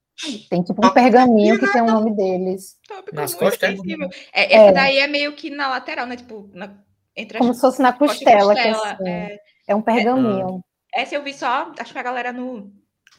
[0.49, 2.77] Tem tipo um pergaminho que tem o nome deles.
[2.87, 3.71] Tópico Nas muito costas?
[3.71, 4.09] sensível.
[4.33, 4.73] É, esse É.
[4.73, 6.17] daí é meio que na lateral, né?
[6.17, 6.77] Tipo, na-
[7.19, 9.39] entre as Como se fosse na costas e costela, que costela, assim, é.
[9.67, 10.61] é um pergaminho.
[10.95, 12.73] Essa eu vi só, acho que a galera no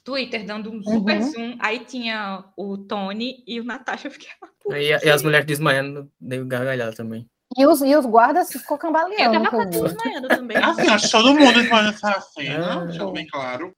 [0.04, 1.32] Twitter dando um super Uhum.
[1.32, 1.58] zoom.
[1.60, 4.08] Aí tinha o Tony e o Natasha.
[4.08, 4.30] Eu fiquei,
[4.72, 7.28] E, e as mulheres desmaiando, deu gargalhada também.
[7.58, 9.44] E os, e os guardas ficou cambaleando.
[9.44, 9.82] tava eu vi.
[9.82, 10.58] desmaiando também.
[10.64, 12.82] Assim, acho que todo mundo vai nessa cena.
[12.82, 12.86] Ah.
[12.86, 13.74] Deixa bem claro.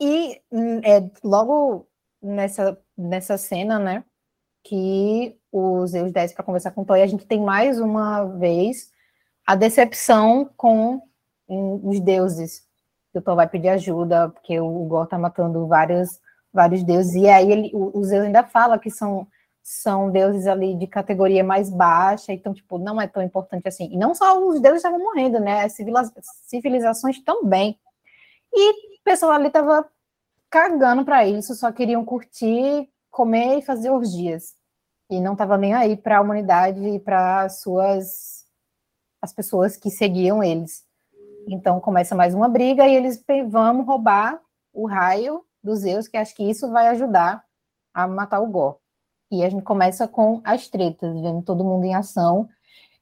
[0.00, 1.88] E hum, é, logo
[2.22, 4.04] nessa, nessa cena, né,
[4.64, 8.92] que o Zeus desce para conversar com o e a gente tem mais uma vez
[9.46, 11.02] a decepção com
[11.48, 12.66] os deuses.
[13.14, 16.20] O Thor vai pedir ajuda, porque o Gor tá matando vários,
[16.52, 19.26] vários deuses, e aí ele, o, o Zeus ainda fala que são,
[19.62, 23.88] são deuses ali de categoria mais baixa, então, tipo, não é tão importante assim.
[23.92, 26.12] E não só os deuses estavam morrendo, né, as civiliza-
[26.46, 27.78] civilizações também.
[28.52, 29.88] E o pessoal ali tava
[30.50, 34.54] cagando para isso, só queriam curtir, comer e fazer orgias.
[35.10, 38.43] E não tava nem aí para a humanidade e para suas
[39.24, 40.84] as pessoas que seguiam eles.
[41.48, 44.40] Então começa mais uma briga e eles vamos roubar
[44.72, 47.42] o raio dos Zeus, que acho que isso vai ajudar
[47.92, 48.78] a matar o Gor.
[49.30, 52.48] E a gente começa com as tretas, vendo todo mundo em ação.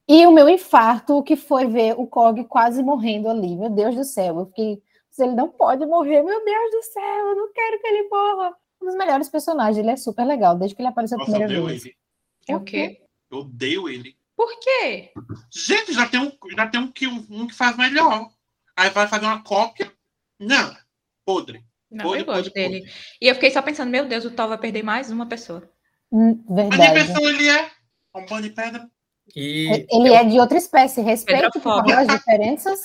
[0.09, 3.57] E o meu infarto, que foi ver o Korg quase morrendo ali.
[3.57, 4.83] Meu Deus do céu, eu fiquei
[5.18, 8.57] ele não pode morrer, meu Deus do céu, eu não quero que ele morra.
[8.81, 11.37] Um dos melhores personagens, ele é super legal, desde que ele apareceu a Nossa, eu
[11.37, 11.85] primeira odeio vez.
[11.85, 12.57] ele.
[12.57, 13.03] O quê?
[13.31, 14.16] Eu odeio ele.
[14.43, 15.12] Por quê?
[15.55, 18.28] Gente, já tem um, já tem um, que, um que faz melhor.
[18.76, 19.93] Aí vai fazer uma cópia.
[20.36, 20.76] Não.
[21.24, 21.64] Podre.
[21.88, 22.93] Não, Podre, eu gosto podre, dele.
[23.20, 25.62] E eu fiquei só pensando, meu Deus, o Thor vai perder mais uma pessoa.
[26.11, 27.07] Hum, Mas de Verdade.
[27.07, 27.70] pessoa ele é.
[28.16, 28.90] Um pano de pedra.
[29.36, 32.80] E Ele é de outra espécie, respeito por as diferenças.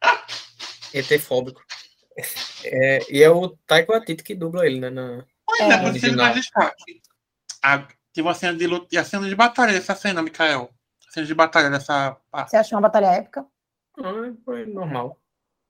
[0.94, 1.62] ET fóbico.
[2.64, 4.88] É, e é o Taiko Atiti que dubla ele, né?
[4.88, 5.26] Na...
[5.44, 5.72] Pois É.
[5.74, 6.16] é, Original.
[6.24, 7.02] mais destaque.
[7.62, 8.88] A, tem uma cena de luta.
[8.90, 10.72] E a cena de batalha dessa cena, Mikael?
[11.12, 12.50] A cena de batalha dessa parte.
[12.50, 13.46] Você achou uma batalha épica?
[13.98, 15.18] Ah, foi normal.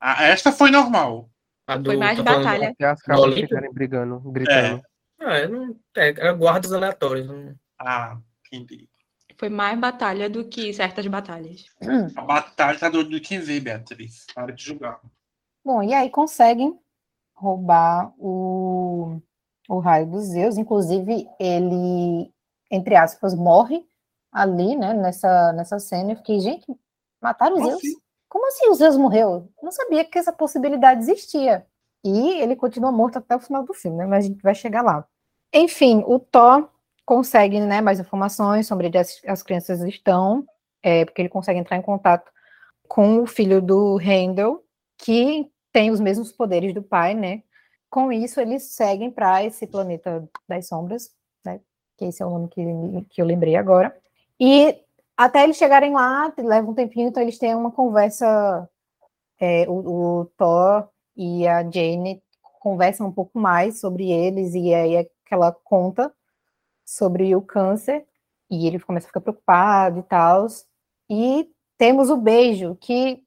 [0.01, 1.29] Ah, esta foi normal.
[1.67, 2.71] A do, Foi mais tá batalha.
[2.71, 3.49] Até as Olímpio?
[3.49, 4.81] ficarem brigando, gritando.
[5.21, 7.27] Ah, é, não, é, é guardas aleatórios.
[7.27, 8.19] Não, Ah,
[8.53, 8.89] entendi.
[9.37, 11.65] Foi mais batalha do que certas batalhas.
[12.17, 14.25] A batalha tá do, do quem vê, Beatriz.
[14.33, 15.01] Para de julgar.
[15.65, 16.79] Bom, e aí conseguem
[17.35, 19.21] roubar o,
[19.69, 20.57] o raio dos Zeus.
[20.57, 22.33] Inclusive, ele,
[22.71, 23.85] entre aspas, morre
[24.33, 26.13] ali, né, nessa, nessa cena.
[26.13, 26.67] Eu fiquei, gente,
[27.21, 27.75] mataram os Zeus?
[27.77, 27.97] assim?
[28.29, 29.31] Como assim o Zeus morreu?
[29.31, 31.67] Eu não sabia que essa possibilidade existia.
[32.03, 34.07] E ele continua morto até o final do filme, né?
[34.07, 35.07] Mas a gente vai chegar lá.
[35.53, 36.69] Enfim, o Thor
[37.05, 40.47] consegue né, mais informações sobre onde as, as crianças estão,
[40.83, 42.31] é, porque ele consegue entrar em contato
[42.89, 44.65] com o filho do Handel,
[44.99, 47.43] que tem os mesmos poderes do pai, né?
[47.91, 51.11] Com isso, eles seguem para esse planeta das sombras,
[51.45, 51.61] né?
[51.97, 52.63] Que esse é o nome que,
[53.11, 53.95] que eu lembrei agora.
[54.45, 54.77] E
[55.17, 58.69] até eles chegarem lá, leva um tempinho, então eles têm uma conversa.
[59.39, 62.21] é, o, o Thor e a Jane
[62.59, 66.13] conversam um pouco mais sobre eles, e aí é que ela conta
[66.85, 68.05] sobre o câncer,
[68.51, 70.47] e ele começa a ficar preocupado e tal.
[71.09, 73.23] E temos o beijo, que,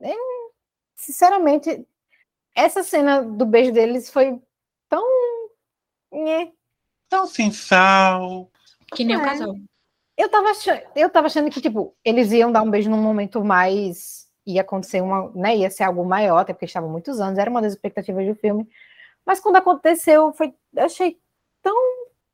[0.00, 0.14] é,
[0.94, 1.84] sinceramente,
[2.54, 4.40] essa cena do beijo deles foi
[4.88, 5.04] tão.
[6.12, 6.52] nhé.
[7.06, 8.50] Então, sem sal.
[8.94, 9.24] Que nem o É.
[9.24, 9.54] casal.
[10.20, 13.42] Eu tava, achando, eu tava achando que, tipo, eles iam dar um beijo num momento
[13.42, 14.26] mais.
[14.46, 15.30] ia acontecer uma.
[15.34, 18.34] né, ia ser algo maior, até porque estavam muitos anos, era uma das expectativas do
[18.34, 18.68] filme.
[19.24, 20.54] Mas quando aconteceu, foi.
[20.76, 21.18] eu achei
[21.62, 21.74] tão.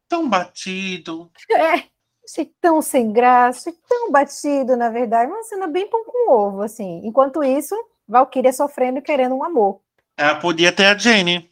[0.09, 1.31] Tão batido.
[1.55, 1.85] É,
[2.25, 5.31] achei tão sem graça, achei tão batido, na verdade.
[5.31, 7.03] Uma cena bem pão com ovo, assim.
[7.05, 7.77] Enquanto isso,
[8.09, 9.81] Valkyria sofrendo e querendo um amor.
[10.17, 11.49] Ela podia ter a Jenny.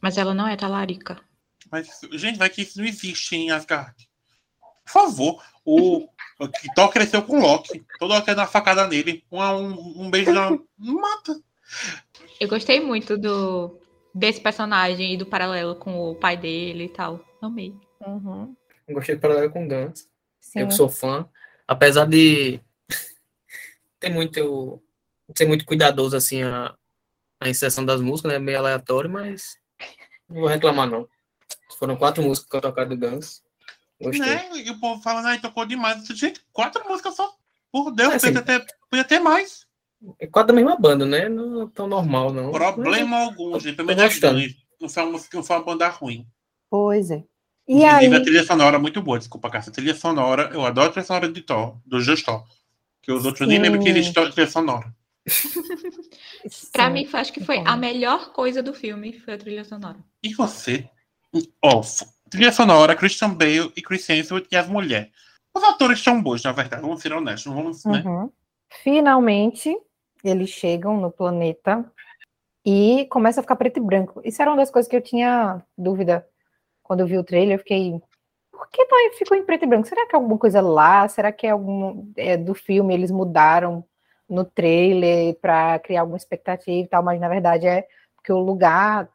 [0.00, 1.18] Mas ela não é talarica.
[1.72, 4.08] Mas, gente, vai que isso não existe em Asgard.
[4.84, 5.42] Por favor.
[5.66, 6.04] O,
[6.38, 7.84] o Thor cresceu com o Loki.
[7.98, 9.24] Todo Loki na facada nele.
[9.30, 10.50] Um, um, um beijo na.
[10.78, 11.40] Mata.
[12.40, 13.80] Eu gostei muito do
[14.14, 17.20] desse personagem e do paralelo com o pai dele e tal.
[17.42, 17.74] Amei.
[18.00, 18.56] Uhum.
[18.90, 20.08] gostei do paralelo com Guns.
[20.40, 20.60] Sim.
[20.60, 21.28] Eu que sou fã.
[21.66, 22.60] Apesar de
[23.98, 24.80] ter muito.
[25.36, 26.74] ser muito cuidadoso, assim, a,
[27.40, 28.38] a inserção das músicas, né?
[28.38, 29.58] Meio aleatório, mas
[30.28, 31.08] não vou reclamar, não.
[31.78, 33.42] Foram quatro músicas que eu tocar do Guns.
[34.00, 34.20] Gostei.
[34.20, 34.50] Né?
[34.54, 36.06] E o povo falando, ai, tocou demais.
[36.06, 37.32] Gente, quatro músicas só.
[37.72, 39.66] Por Deus, É, podia, ter, podia ter mais.
[40.20, 41.28] É quase da mesma banda, né?
[41.28, 42.52] Não é tão normal, não.
[42.52, 43.76] Problema algum, gente.
[43.76, 44.54] Pelo tô menos.
[44.80, 46.26] Não foi uma não foi uma banda ruim.
[46.70, 47.24] Pois é.
[47.66, 48.20] E Inclusive, aí.
[48.20, 49.70] a trilha sonora é muito boa, desculpa, Cássia.
[49.70, 52.44] A trilha sonora, eu adoro a trilha sonora de Thor, do Just Thor.
[53.02, 53.62] Que os outros nem Sim.
[53.62, 54.94] lembram que existe trilha sonora.
[56.72, 59.98] Pra sim, mim, acho que foi a melhor coisa do filme, foi a trilha sonora.
[60.22, 60.88] E você?
[61.62, 65.10] Ó, f- trilha sonora, Christian Bale e Chris Hemsworth e as mulheres.
[65.54, 68.02] Os atores são bons, na verdade, vamos ser honestos, vamos, né?
[68.04, 68.30] Uhum.
[68.82, 69.76] Finalmente,
[70.22, 71.90] eles chegam no planeta
[72.64, 74.20] e começa a ficar preto e branco.
[74.24, 76.26] Isso era uma das coisas que eu tinha dúvida
[76.82, 77.54] quando eu vi o trailer.
[77.54, 77.98] Eu fiquei,
[78.50, 79.86] por que tá- ficou em preto e branco?
[79.86, 81.08] Será que é alguma coisa lá?
[81.08, 83.84] Será que é algum é, do filme eles mudaram
[84.28, 87.02] no trailer para criar alguma expectativa e tal?
[87.02, 89.08] Mas na verdade é porque o lugar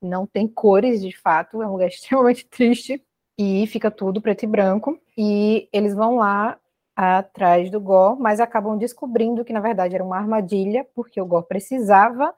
[0.00, 3.02] não tem cores de fato, é um lugar extremamente triste
[3.38, 4.98] e fica tudo preto e branco.
[5.16, 6.58] E eles vão lá
[6.94, 11.42] atrás do Gor, mas acabam descobrindo que na verdade era uma armadilha, porque o Gor
[11.42, 12.34] precisava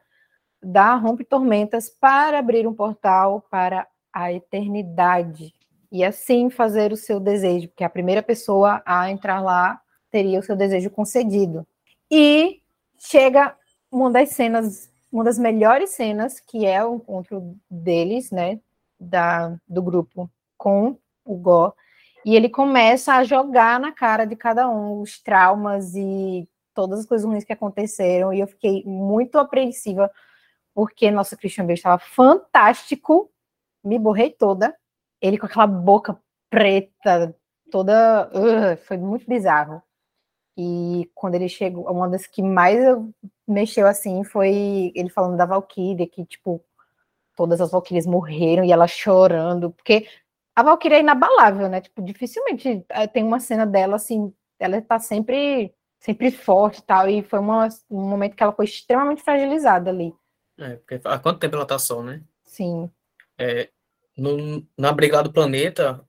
[0.60, 5.54] da Rompe Tormentas para abrir um portal para a eternidade
[5.90, 9.80] e assim fazer o seu desejo, porque a primeira pessoa a entrar lá
[10.10, 11.66] teria o seu desejo concedido.
[12.10, 12.60] E
[12.98, 13.54] chega
[13.90, 18.60] uma das cenas, uma das melhores cenas, que é o encontro deles, né,
[18.98, 21.74] da, do grupo com o Gor,
[22.24, 27.06] e ele começa a jogar na cara de cada um os traumas e todas as
[27.06, 30.10] coisas ruins que aconteceram, e eu fiquei muito apreensiva,
[30.74, 33.30] porque nossa Christian Bale estava fantástico,
[33.82, 34.76] me borrei toda,
[35.20, 37.34] ele com aquela boca preta,
[37.70, 39.82] toda, uh, foi muito bizarro.
[40.60, 43.10] E quando ele chegou, uma das que mais eu-
[43.46, 46.60] mexeu assim foi ele falando da Valkyria, que tipo,
[47.36, 50.08] todas as Valkyrias morreram e ela chorando, porque
[50.56, 51.80] a Valkyria é inabalável, né?
[51.80, 57.08] Tipo, dificilmente eh, tem uma cena dela assim, ela tá sempre sempre forte e tal,
[57.08, 60.12] e foi uma, um momento que ela foi extremamente fragilizada ali.
[60.58, 62.22] É, porque há quanto tempo ela tá só, né?
[62.44, 62.88] Sim.
[63.36, 63.68] É,
[64.16, 66.04] no, na Brigada do Planeta,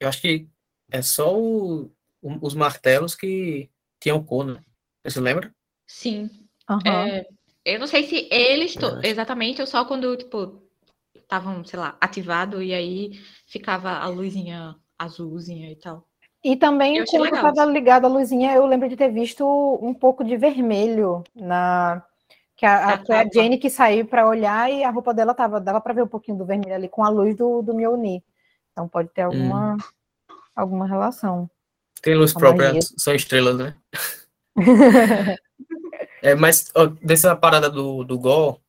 [0.00, 0.48] eu acho que
[0.90, 1.90] é só o-
[2.22, 3.70] o- os martelos que
[4.00, 4.60] tinham cor, né?
[5.04, 5.52] Você lembra?
[5.86, 6.30] Sim.
[6.68, 6.80] Aham.
[6.86, 7.26] É,
[7.64, 10.62] eu não sei se eles to- exatamente, ou só quando, tipo,
[11.14, 13.12] estavam, sei lá, ativado e aí
[13.46, 16.06] ficava a luzinha azulzinha e tal.
[16.42, 19.44] E também, Eu quando estava ligada a luzinha, eu lembro de ter visto
[19.82, 22.04] um pouco de vermelho na.
[22.56, 23.28] Que a, a, a.
[23.32, 26.38] Jane que saiu para olhar e a roupa dela tava, dava para ver um pouquinho
[26.38, 28.22] do vermelho ali com a luz do, do Mjolnir.
[28.72, 29.76] Então pode ter alguma,
[30.54, 31.50] alguma relação.
[32.02, 32.88] Tem luz A própria, magia.
[32.96, 33.76] são estrelas, né?
[36.22, 38.60] É, mas ó, dessa parada do, do Gol,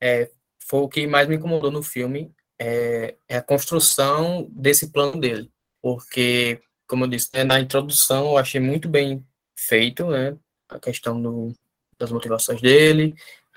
[0.00, 0.30] é,
[0.64, 5.50] foi o que mais me incomodou no filme, é, é a construção desse plano dele.
[5.82, 9.26] Porque, como eu disse, né, na introdução eu achei muito bem
[9.56, 10.36] feito, né?
[10.68, 11.52] A questão do,
[11.98, 13.14] das motivações dele,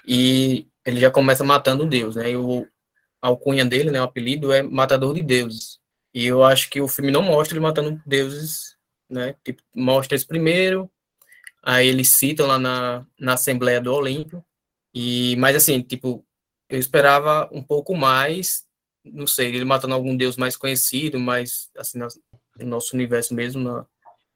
[0.08, 2.32] e ele já começa matando Deus, né?
[2.32, 2.68] E o,
[3.22, 5.80] a alcunha dele, né, o apelido é Matador de Deuses.
[6.14, 8.73] E eu acho que o filme não mostra ele matando deuses,
[9.14, 9.36] né?
[9.44, 10.90] Tipo, mostra isso primeiro,
[11.64, 14.44] Aí eles citam lá na, na Assembleia do Olímpio.
[14.94, 16.26] E, mas assim, tipo,
[16.70, 18.66] eu esperava um pouco mais,
[19.06, 22.10] não sei, ele matando algum deus mais conhecido, mais assim, no
[22.66, 23.86] nosso universo mesmo, na,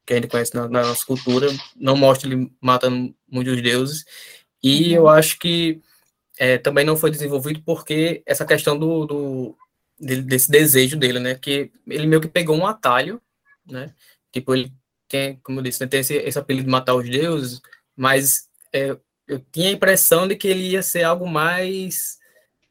[0.05, 4.05] que a gente conhece na, na nossa cultura, não mostra ele matando muitos deuses.
[4.63, 5.81] E eu acho que
[6.39, 9.57] é, também não foi desenvolvido porque essa questão do, do
[9.99, 11.35] desse desejo dele, né?
[11.35, 13.21] Que ele meio que pegou um atalho,
[13.65, 13.93] né?
[14.39, 14.71] Tipo, ele
[15.07, 17.61] tem, como eu disse, né, tem esse, esse apelido de matar os deuses,
[17.95, 22.17] mas é, eu tinha a impressão de que ele ia ser algo mais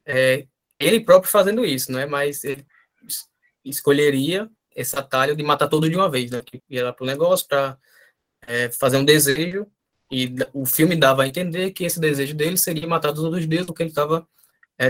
[0.04, 0.46] é,
[0.78, 2.06] ele próprio fazendo isso, né?
[2.06, 2.64] Mas ele
[3.06, 3.26] es-
[3.64, 6.42] escolheria esse atalho de matar todos de uma vez, né?
[6.44, 7.78] Que ia lá pro negócio para
[8.78, 9.66] fazer um desejo
[10.10, 13.66] e o filme dava a entender que esse desejo dele seria matar todos os deuses,
[13.66, 14.26] porque ele estava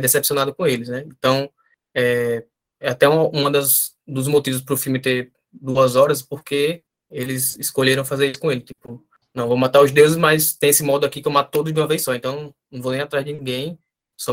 [0.00, 1.04] decepcionado com eles, né?
[1.06, 1.50] Então
[1.94, 2.44] é,
[2.80, 7.56] é até uma, uma das dos motivos para o filme ter duas horas, porque eles
[7.58, 9.04] escolheram fazer isso com ele, tipo,
[9.34, 11.78] não, vou matar os deuses, mas tem esse modo aqui que eu mato todos de
[11.78, 13.78] uma vez só, então não vou nem atrás de ninguém,
[14.16, 14.32] só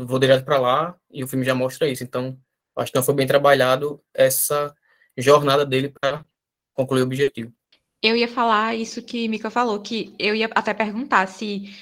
[0.00, 2.38] vou direto para lá, e o filme já mostra isso, então
[2.76, 4.74] acho que não foi bem trabalhado essa
[5.16, 6.24] jornada dele para
[6.74, 7.52] concluir o objetivo.
[8.02, 11.74] Eu ia falar isso que Mika falou, que eu ia até perguntar se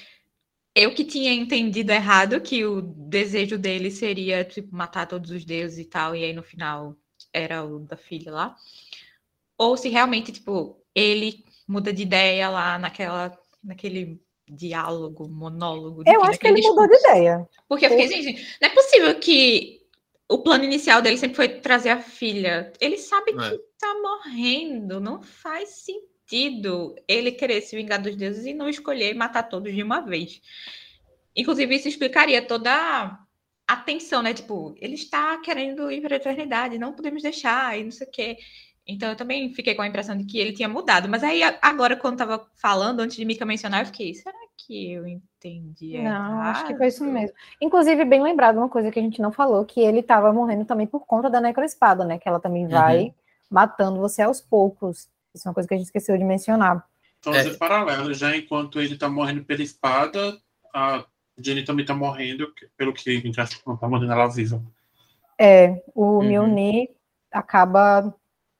[0.73, 5.79] eu que tinha entendido errado que o desejo dele seria, tipo, matar todos os deuses
[5.79, 6.95] e tal, e aí no final
[7.35, 8.55] era o da filha lá.
[9.57, 16.03] Ou se realmente, tipo, ele muda de ideia lá naquela, naquele diálogo, monólogo.
[16.05, 17.17] Eu acho que ele naquele mudou de discurso.
[17.17, 17.49] ideia.
[17.67, 19.81] Porque eu fiquei, gente, não é possível que
[20.29, 22.71] o plano inicial dele sempre foi trazer a filha.
[22.79, 23.33] Ele sabe É.
[23.51, 29.13] que tá morrendo, não faz sentido ele querer se vingar dos deuses e não escolher
[29.15, 30.41] matar todos de uma vez.
[31.35, 33.19] Inclusive, isso explicaria toda
[33.67, 34.33] a tensão, né?
[34.33, 38.11] Tipo, ele está querendo ir para a eternidade, não podemos deixar, e não sei o
[38.11, 38.37] quê.
[38.87, 41.09] Então, eu também fiquei com a impressão de que ele tinha mudado.
[41.09, 45.07] Mas aí, agora, quando tava falando, antes de Mika mencionar, eu fiquei, será que eu
[45.07, 46.77] entendi Não, acho que errado?
[46.77, 47.35] foi isso mesmo.
[47.59, 50.85] Inclusive, bem lembrado, uma coisa que a gente não falou, que ele estava morrendo também
[50.85, 52.19] por conta da necroespada, né?
[52.19, 53.13] Que ela também vai
[53.49, 55.09] matando você aos poucos.
[55.33, 56.87] Isso é uma coisa que a gente esqueceu de mencionar.
[57.19, 57.47] Então, É.
[57.47, 57.53] é.
[57.55, 58.13] paralelo.
[58.13, 60.39] Já enquanto ele tá morrendo pela espada,
[60.73, 61.03] a
[61.37, 63.23] Jenny também tá morrendo, pelo que
[63.65, 64.61] não tá mantendo ela viva.
[65.39, 66.23] É, o Uhum.
[66.23, 66.89] Mjolnir
[67.31, 68.13] acaba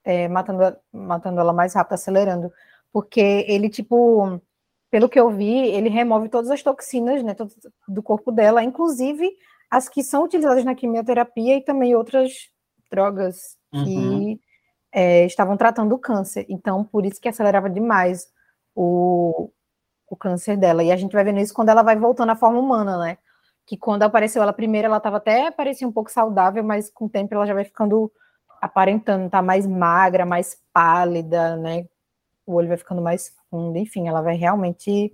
[0.03, 2.51] é, matando, matando ela mais rápido, acelerando.
[2.91, 4.41] Porque ele, tipo,
[4.91, 7.35] pelo que eu vi, ele remove todas as toxinas, né,
[7.87, 9.29] do corpo dela, inclusive
[9.69, 12.31] as que são utilizadas na quimioterapia e também outras
[12.91, 14.39] drogas que Uhum.
[14.91, 16.45] é, estavam tratando o câncer.
[16.47, 18.27] Então, por isso que acelerava demais
[18.73, 19.49] o,
[20.07, 20.83] o câncer dela.
[20.83, 23.17] E a gente vai vendo isso quando ela vai voltando à forma humana, né?
[23.65, 27.09] Que quando apareceu ela primeiro, ela estava até parecia um pouco saudável, mas com o
[27.09, 28.11] tempo ela já vai ficando
[28.61, 31.85] aparentando, tá mais magra, mais pálida, né?
[32.45, 35.13] O olho vai ficando mais fundo, enfim, ela vai realmente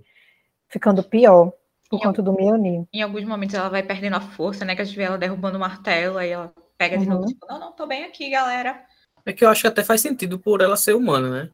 [0.68, 1.52] ficando pior
[1.88, 2.84] por Em conta do Mjolnir.
[2.92, 4.74] Em alguns momentos ela vai perdendo a força, né?
[4.74, 7.14] Que a gente vê ela derrubando o martelo, aí ela pega de Uhum.
[7.14, 8.84] novo, tipo, não, não, tô bem aqui, galera.
[9.24, 11.50] É que eu acho que até faz sentido por ela ser humana, né?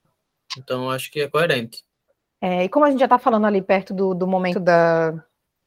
[0.56, 1.82] Então eu acho que é coerente.
[2.40, 5.12] É, e como a gente já está falando ali perto do, do momento da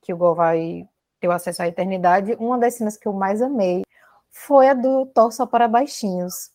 [0.02, 0.88] que o Gol vai
[1.20, 3.84] ter o acesso à eternidade, uma das cenas que eu mais amei
[4.32, 6.50] foi a do Thor só para baixinhos.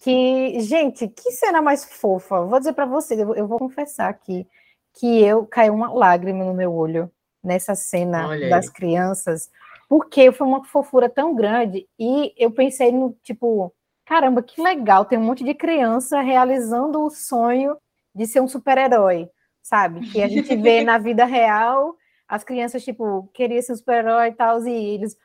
[0.00, 2.42] Que, gente, que cena mais fofa.
[2.44, 4.46] Vou dizer para vocês, eu, vou- eu vou confessar aqui
[4.94, 7.10] que eu caiu uma lágrima no meu olho
[7.42, 8.50] nessa cena Olha aí.
[8.50, 9.50] das crianças,
[9.88, 13.72] porque foi uma fofura tão grande e eu pensei no tipo,
[14.04, 17.76] caramba, que legal, tem um monte de criança realizando o sonho
[18.14, 19.28] de ser um super-herói,
[19.62, 20.08] sabe?
[20.10, 21.96] Que a gente vê na vida real,
[22.28, 25.16] as crianças, tipo, queriam ser um super-herói e tal, e eles,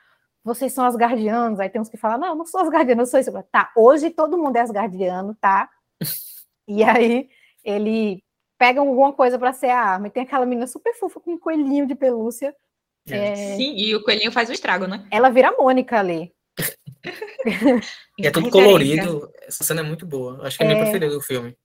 [0.43, 3.07] vocês são as guardianas, aí tem uns que falam, não, eu não sou as guardianas,
[3.07, 3.43] eu sou isso.
[3.51, 5.69] Tá, hoje todo mundo é as guardianas, tá?
[6.67, 7.29] E aí
[7.63, 8.23] ele
[8.57, 11.39] pega alguma coisa para ser a arma, e tem aquela menina super fofa com um
[11.39, 12.53] coelhinho de pelúcia,
[13.09, 15.07] É, Sim, e o coelhinho faz um estrago, né?
[15.09, 16.31] ela vira a Mônica ali.
[18.17, 19.31] E é tudo colorido.
[19.47, 20.45] Essa cena é muito boa.
[20.45, 20.83] Acho que é a minha É.
[20.83, 21.55] preferida do filme.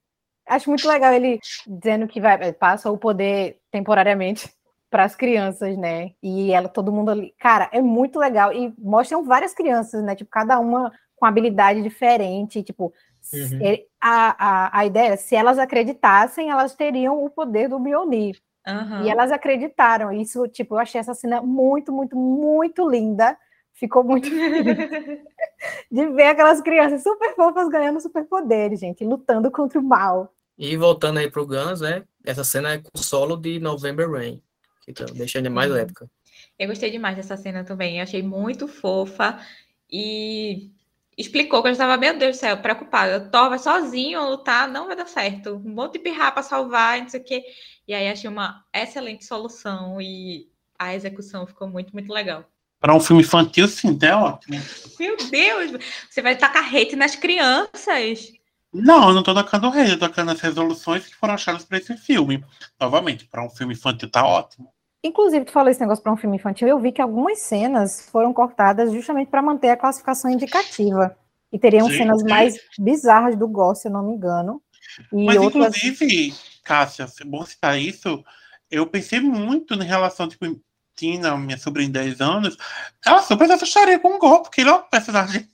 [0.47, 4.49] Acho muito legal ele dizendo que vai passa o poder temporariamente
[4.89, 6.11] para as crianças, né?
[6.21, 7.33] E ela, todo mundo ali.
[7.39, 8.53] Cara, é muito legal.
[8.53, 10.15] E mostram várias crianças, né?
[10.15, 12.63] Tipo, cada uma com habilidade diferente.
[12.63, 12.93] Tipo,
[13.33, 13.59] Uhum.
[13.59, 18.39] ele- a, a, a ideia é, se elas acreditassem, elas teriam o poder do Mjolnir.
[18.67, 19.03] Aham.
[19.03, 20.11] E elas acreditaram.
[20.11, 23.35] Isso, tipo, eu achei essa cena muito, muito, muito linda.
[23.75, 24.65] Ficou muito feliz
[25.91, 30.33] de ver aquelas crianças super fofas ganhando superpoderes, gente, lutando contra o mal.
[30.57, 32.03] E voltando aí pro Guns, né?
[32.25, 34.41] Essa cena é com o solo de November Rain.
[34.81, 35.77] Que tá deixando mais Uhum.
[35.77, 36.09] época.
[36.57, 37.97] Eu gostei demais dessa cena também.
[37.97, 39.39] Eu achei muito fofa
[39.91, 40.71] e
[41.17, 43.29] explicou que eu estava, meu Deus do céu, preocupada.
[43.29, 45.55] Thor vai sozinho lutar, não vai dar certo.
[45.55, 47.43] Um monte de pirra para salvar, não sei o quê.
[47.85, 50.49] E aí achei uma excelente solução e
[50.79, 52.45] a execução ficou muito, muito legal.
[52.85, 54.61] Para um filme infantil, sim, é ótimo.
[54.99, 55.71] Meu Deus,
[56.07, 58.31] você vai tacar hate nas crianças.
[58.71, 61.79] Não, eu não tô tocando rei, eu tô tocando as resoluções que foram achadas para
[61.79, 62.45] esse filme.
[62.79, 64.71] Novamente, para um filme infantil tá ótimo.
[65.03, 68.31] Inclusive, tu falou esse negócio para um filme infantil, eu vi que algumas cenas foram
[68.31, 71.17] cortadas justamente para manter a classificação indicativa.
[71.51, 72.29] E teriam Sim, cenas sim.
[72.29, 74.61] mais bizarras do Gore, se eu não me engano.
[75.11, 75.75] E Mas, outras.
[75.75, 78.23] inclusive, Cássia, é bom citar isso,
[78.69, 80.45] eu pensei muito em relação, tipo,
[80.95, 82.57] Tina, minha sobrinha de 10 anos,
[83.05, 85.47] ela super se assustaria com o Gol, porque ele é um personagem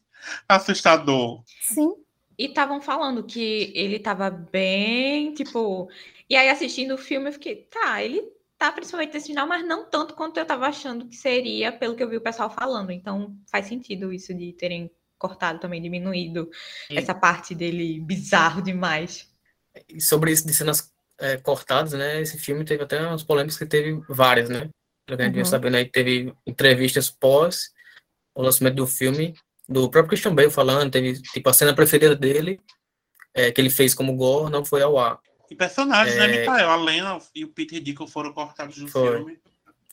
[0.47, 1.43] assustador.
[1.61, 1.93] Sim,
[2.37, 5.89] E estavam falando que ele tava bem, tipo.
[6.29, 8.23] E aí, assistindo o filme, eu fiquei, tá, ele
[8.57, 12.03] tá principalmente nesse final, mas não tanto quanto eu tava achando que seria, pelo que
[12.03, 12.91] eu vi o pessoal falando.
[12.91, 16.49] Então, faz sentido isso de terem cortado também, diminuído
[16.89, 19.29] E- essa parte dele bizarro demais.
[19.89, 22.21] E sobre isso de cenas é, cortadas, né?
[22.21, 24.69] Esse filme teve até umas polêmicas que teve várias, né?
[25.05, 25.45] Pelo que a gente Uhum.
[25.45, 27.69] sabendo aí, teve entrevistas pós
[28.33, 29.33] o lançamento do filme,
[29.67, 32.59] do próprio Christian Bale falando, teve tipo a cena preferida dele,
[33.33, 35.19] é, que ele fez como Gore, não foi ao ar.
[35.49, 36.39] E personagens, né, É.
[36.39, 36.69] Mikael?
[36.69, 39.17] A Lena e o Peter Dickel foram cortados do Foi.
[39.17, 39.39] filme.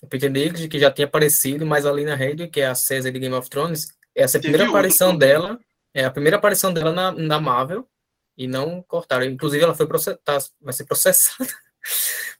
[0.01, 3.11] O Peter Dinklage, que já tinha aparecido, mas a Lena Headey, que é a César
[3.11, 5.29] de Game of Thrones, essa é a primeira outro aparição também.
[5.29, 5.61] dela,
[5.93, 7.89] é a primeira aparição dela na, na Marvel,
[8.37, 9.25] e não cortaram.
[9.25, 11.51] Inclusive, ela foi processada, vai ser processada,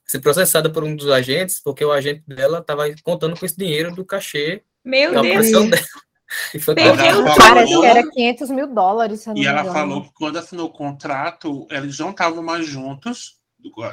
[0.05, 3.93] ser processada por um dos agentes, porque o agente dela estava contando com esse dinheiro
[3.93, 5.51] do cachê Meu da Deus!
[5.51, 5.69] dela.
[6.53, 7.05] E foi Perdeu.
[7.05, 9.25] Ela parece que era 500 mil dólares.
[9.25, 9.73] E ela engano.
[9.73, 13.39] falou que quando assinou o contrato, eles não estavam mais juntos.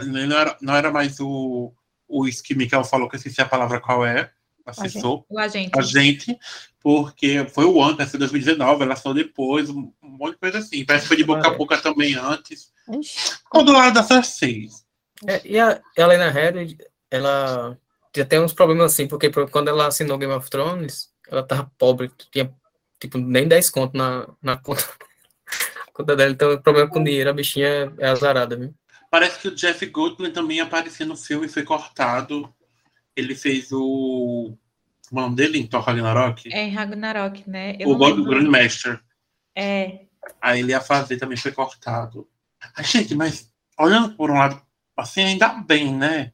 [0.05, 1.73] Não era, não era mais o,
[2.07, 4.31] o que Mikael falou, que eu esqueci a palavra qual é,
[4.67, 5.25] assessor.
[5.31, 5.79] O agente.
[5.79, 6.39] a gente,
[6.79, 10.85] porque foi o ano, parece 2019, ela só depois, um um monte de coisa assim.
[10.85, 12.73] Parece que foi de boca a boca também antes.
[12.89, 14.69] Ixi, Ou do lado da Cersei.
[15.27, 16.77] É, e a Helena Headey,
[17.11, 17.79] ela
[18.15, 21.71] já tem uns problemas assim, porque por- quando ela assinou Game of Thrones, ela tava
[21.79, 22.53] pobre, tinha
[23.01, 24.85] tipo nem 10 conto na, na conta,
[25.93, 28.75] conta dela, então o problema com dinheiro, a bichinha é azarada, viu?
[29.11, 32.53] Parece que o Jeff Goldblum também aparecia no filme e foi cortado.
[33.15, 34.53] Ele fez o.
[35.11, 36.53] O nome dele em Thor Ragnarok?
[36.53, 37.77] É em Ragnarok, né?
[37.79, 38.31] Eu o God lembro.
[38.33, 39.01] Grandmaster.
[39.57, 40.01] É.
[40.41, 42.29] Aí ele ia fazer, também foi cortado.
[42.77, 43.49] Ai, gente, mas
[43.79, 44.61] olhando por um lado,
[44.97, 46.33] assim, ainda bem, né?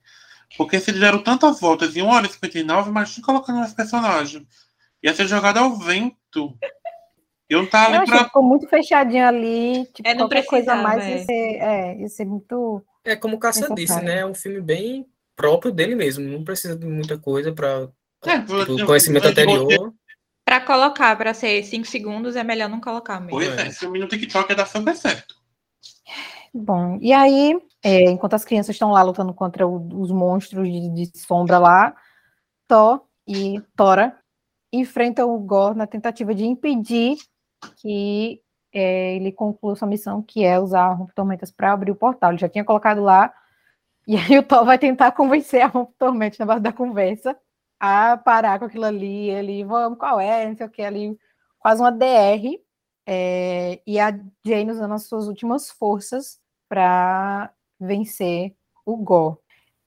[0.57, 4.47] Porque se deram tantas voltas em 1 hora e 59, imagina colocando mais personagem.
[5.03, 6.57] Ia ser jogado ao vento.
[7.49, 8.25] Eu não tava Eu ali pra.
[8.25, 9.87] ficou muito fechadinho ali.
[9.93, 11.25] Tipo, É, não qualquer coisa mais ia é.
[11.25, 12.85] ser, é, ia ser muito.
[13.05, 14.21] É como o Cássia disse, né?
[14.21, 17.89] É um filme bem próprio dele mesmo, não precisa de muita coisa para
[18.25, 19.93] É, tipo, conhecimento anterior.
[20.45, 23.31] Pra colocar, pra ser 5 segundos, é melhor não colocar mesmo.
[23.31, 25.35] Pois é, esse filme no TikTok ia dar super certo.
[26.53, 30.89] Bom, e aí, é, enquanto as crianças estão lá lutando contra o- os monstros de,
[30.91, 31.95] de sombra lá,
[32.69, 34.19] Thor e Tora
[34.73, 37.17] enfrentam o Gore na tentativa de impedir
[37.77, 38.41] que
[38.73, 42.31] é, ele conclua sua missão, que é usar a Rompe Tormentas para abrir o portal.
[42.33, 43.33] Ele já tinha colocado lá,
[44.07, 47.39] e aí o Thor vai tentar convencer a Rompe Tormentas na base da conversa
[47.81, 51.19] a parar com aquilo ali, ele, vamos, qual é, não sei o que, ali,
[51.59, 52.61] quase uma DR,
[53.07, 54.11] é, e a
[54.47, 57.53] Jane usando as suas últimas forças para
[57.83, 58.55] vencer
[58.85, 59.37] o Gore.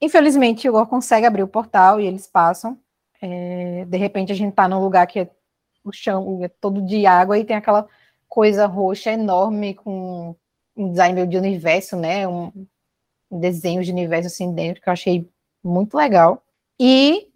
[0.00, 2.78] Infelizmente, o Gore consegue abrir o portal e eles passam.
[3.20, 5.30] É, de repente, a gente está num lugar que é,
[5.82, 7.88] o chão é todo de água e tem aquela
[8.28, 10.36] coisa roxa enorme com
[10.76, 12.28] um design meio de universo, né?
[12.28, 12.52] Um,
[13.28, 15.28] desenho de universo assim dentro que eu achei
[15.62, 16.44] muito legal.
[16.78, 17.28] E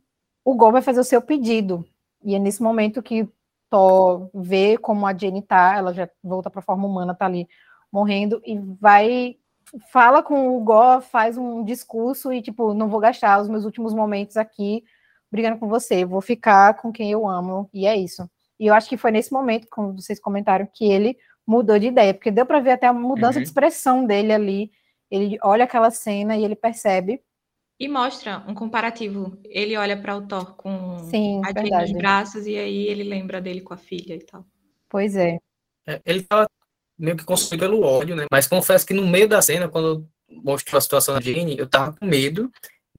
[0.44, 1.84] o Gore vai fazer o seu pedido.
[2.22, 3.28] E é nesse momento que
[3.68, 7.48] Thor vê como a Jane tá, ela já volta para a forma humana, tá ali
[7.90, 9.36] morrendo e vai
[9.92, 13.94] fala com o Gore, faz um discurso e tipo, não vou gastar os meus últimos
[13.94, 14.82] momentos aqui
[15.30, 18.28] brigando com você, vou ficar com quem eu amo, e é isso.
[18.58, 21.16] E eu acho que foi nesse momento, como vocês comentaram, que ele
[21.46, 23.42] mudou de ideia, porque deu para ver até a mudança Uhum.
[23.42, 24.70] de expressão dele ali.
[25.10, 27.22] Ele olha aquela cena e ele percebe.
[27.78, 29.38] E mostra um comparativo.
[29.44, 31.92] Ele olha para o Thor com Sim, a Jane verdade.
[31.92, 34.44] nos braços e aí ele lembra dele com a filha e tal.
[34.88, 35.38] Pois é.
[35.86, 36.46] É, ele tava
[37.00, 38.26] meio que consumido pelo ódio, né?
[38.30, 41.96] Mas confesso que no meio da cena, quando mostrou a situação da Jane, eu tava
[41.98, 42.50] com medo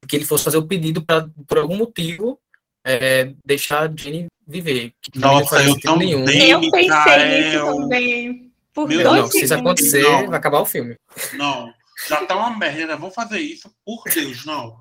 [0.02, 2.40] de que ele fosse fazer o pedido para, por algum motivo,
[2.84, 4.94] é, deixar a Jane viver.
[5.16, 6.26] Não Nossa, fazia eu sentido nenhum.
[6.26, 6.50] também.
[6.50, 7.66] Eu pensei Micael.
[7.70, 8.52] nisso também.
[8.74, 10.28] Por Meu dois Não, se isso acontecer, Não.
[10.28, 10.96] vai acabar o filme.
[11.34, 11.74] Não,
[12.08, 14.78] já tá uma merda, ainda vão fazer isso, por Deus, não.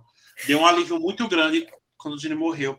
[0.46, 1.66] Deu um alívio muito grande
[1.98, 2.78] quando o Gene morreu.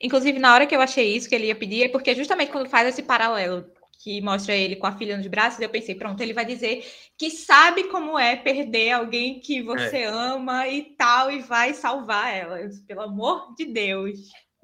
[0.00, 2.68] Inclusive, na hora que eu achei isso que ele ia pedir, é porque justamente quando
[2.68, 3.64] faz esse paralelo
[4.02, 6.84] que mostra ele com a filha nos braços, eu pensei, pronto, ele vai dizer
[7.16, 12.60] que sabe como é perder alguém que você ama e tal, e vai salvar ela.
[12.60, 14.18] Eu disse, Pelo amor de Deus.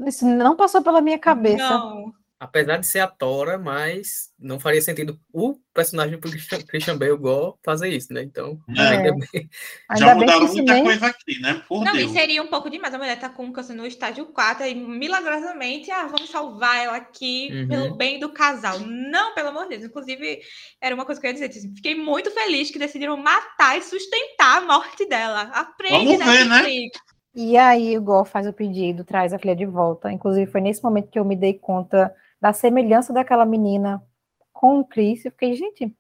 [0.07, 1.69] Isso não passou pela minha cabeça.
[1.69, 2.13] Não.
[2.41, 7.13] Apesar de ser a Tora, mas não faria sentido o personagem do Christian, Christian Bale
[7.15, 8.23] igual fazer isso, né?
[8.23, 8.81] Então, É.
[8.81, 9.51] ainda bem.
[9.89, 10.85] Ainda já bem que mudaram isso muita nem...
[10.85, 11.63] coisa aqui, né?
[11.69, 12.13] Por Não, e Deus.
[12.13, 12.95] seria um pouco demais.
[12.95, 17.49] A mulher tá com câncer no estágio 4 e milagrosamente, ah, vamos salvar ela aqui
[17.53, 17.69] Uhum.
[17.69, 18.79] pelo bem do casal.
[18.79, 19.85] Não, pelo amor de Deus.
[19.85, 20.41] Inclusive,
[20.81, 21.47] era uma coisa que eu ia dizer.
[21.47, 25.43] assim, Fiquei muito feliz que decidiram matar e sustentar a morte dela.
[25.53, 26.63] Aprende, Vamos ver, né?
[27.35, 30.11] E aí o Gol faz o pedido, traz a filha de volta.
[30.13, 34.03] Inclusive, foi nesse momento que eu me dei conta da semelhança daquela menina
[34.53, 35.25] com o Chris.
[35.25, 35.95] Eu fiquei, gente,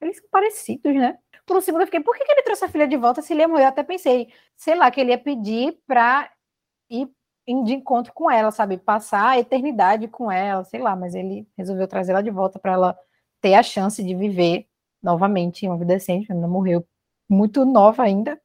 [0.00, 1.18] eles são parecidos, né?
[1.46, 3.32] Por um segundo eu fiquei, por que, que ele trouxe a filha de volta se
[3.32, 3.64] ele ia morrer?
[3.64, 6.30] Eu até pensei, sei lá, que ele ia pedir pra
[6.90, 7.08] ir
[7.64, 8.76] de encontro com ela, sabe?
[8.76, 12.72] Passar a eternidade com ela, sei lá, mas ele resolveu trazer ela de volta para
[12.72, 12.98] ela
[13.40, 14.66] ter a chance de viver
[15.02, 16.30] novamente uma vida decente.
[16.30, 16.84] Ela morreu
[17.28, 18.40] muito nova ainda.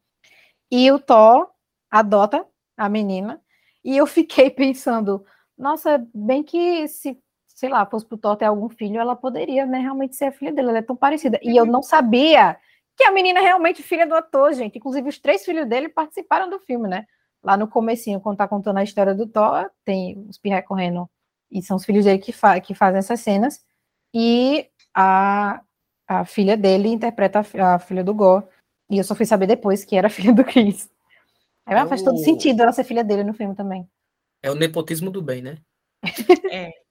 [0.69, 1.49] E o Thor
[1.89, 2.45] adota
[2.77, 3.41] a menina.
[3.83, 5.25] E eu fiquei pensando,
[5.57, 7.19] nossa, bem que se,
[7.61, 10.51] sei lá, fosse pro Thor ter algum filho, ela poderia, né, realmente ser a filha
[10.51, 11.39] dele, ela é tão parecida.
[11.43, 12.57] E eu não sabia
[12.97, 14.79] que a menina é realmente filha do ator, gente.
[14.79, 17.05] Inclusive, os três filhos dele participaram do filme, né?
[17.43, 21.07] Lá no comecinho, quando tá contando a história do Thor, tem os pirra correndo,
[21.51, 23.63] e são os filhos dele que, fa que fazem essas cenas.
[24.11, 25.61] E a,
[26.07, 28.43] a filha dele interpreta a, a filha do Gore.
[28.89, 30.89] E eu só fui saber depois que era filha do Chris.
[31.63, 33.87] Aí ah, faz todo Eu- sentido ela ser filha dele no filme também.
[34.41, 35.59] É o nepotismo do bem, né?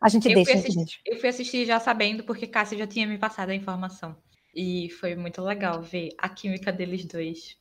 [0.00, 1.00] A gente Eu deixa, fui, gente assistir, deixa.
[1.04, 4.16] eu fui assistir já sabendo, porque Cássia já tinha me passado a informação.
[4.54, 7.56] E foi muito legal ver a química deles dois.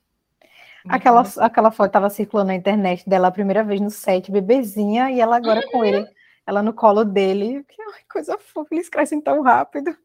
[0.84, 1.30] Muito Aquela, bom.
[1.38, 5.36] aquela foto tava circulando na internet dela a primeira vez no set, bebezinha, e ela
[5.38, 6.06] agora com ele,
[6.46, 7.64] ela no colo dele.
[7.66, 7.78] Que
[8.12, 9.96] coisa fofa, eles crescem tão rápido.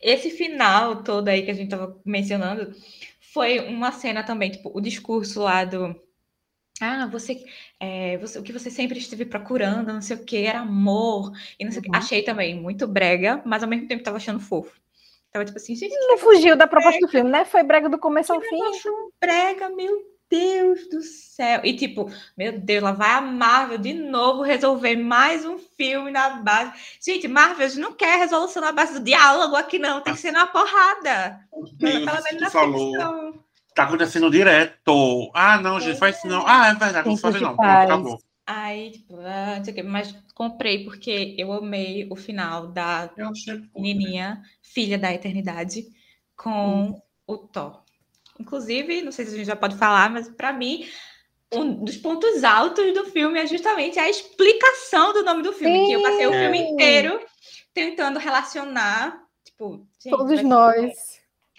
[0.00, 2.72] Esse final todo aí que a gente tava mencionando
[3.32, 5.94] foi uma cena também, tipo, o discurso lá do.
[6.80, 7.44] Ah, você,
[7.78, 11.64] é, você, o que você sempre esteve procurando, não sei o que, era amor, e
[11.64, 11.90] não sei o que.
[11.90, 11.96] Uhum.
[11.96, 14.80] Achei também muito brega, mas ao mesmo tempo tava achando fofo.
[15.30, 17.44] Tava tipo assim, gente, Não fugiu da proposta do filme, né?
[17.44, 18.56] Foi brega do começo ao fim.
[18.56, 21.60] negócio brega, meu Deus do céu.
[21.64, 26.30] E tipo, meu Deus, lá vai a Marvel de novo resolver mais um filme na
[26.30, 26.72] base.
[27.04, 30.00] Gente, Marvel não quer resolução na base do diálogo aqui, não.
[30.00, 31.40] Tem que ser na porrada.
[31.50, 32.92] Pelo Deus, isso menos na falou.
[32.92, 33.44] ficção.
[33.74, 35.30] Tá acontecendo direto.
[35.34, 36.46] Ah, não, gente, faz isso não.
[36.46, 37.18] Ah, é verdade, não não.
[37.18, 37.36] faz.
[37.36, 38.18] Pronto, acabou.
[38.46, 39.82] Aí, tipo, ah, não sei o quê.
[39.82, 43.10] Mas comprei porque eu amei o final da
[43.76, 45.86] menininha, filha da eternidade,
[46.36, 47.82] com o Thor.
[48.40, 50.88] Inclusive, não sei se a gente já pode falar, mas para mim,
[51.52, 55.92] um dos pontos altos do filme é justamente a explicação do nome do filme, que
[55.92, 56.68] eu passei o filme Sim.
[56.70, 57.20] inteiro
[57.74, 60.92] tentando relacionar, tipo, gente, Todos nós.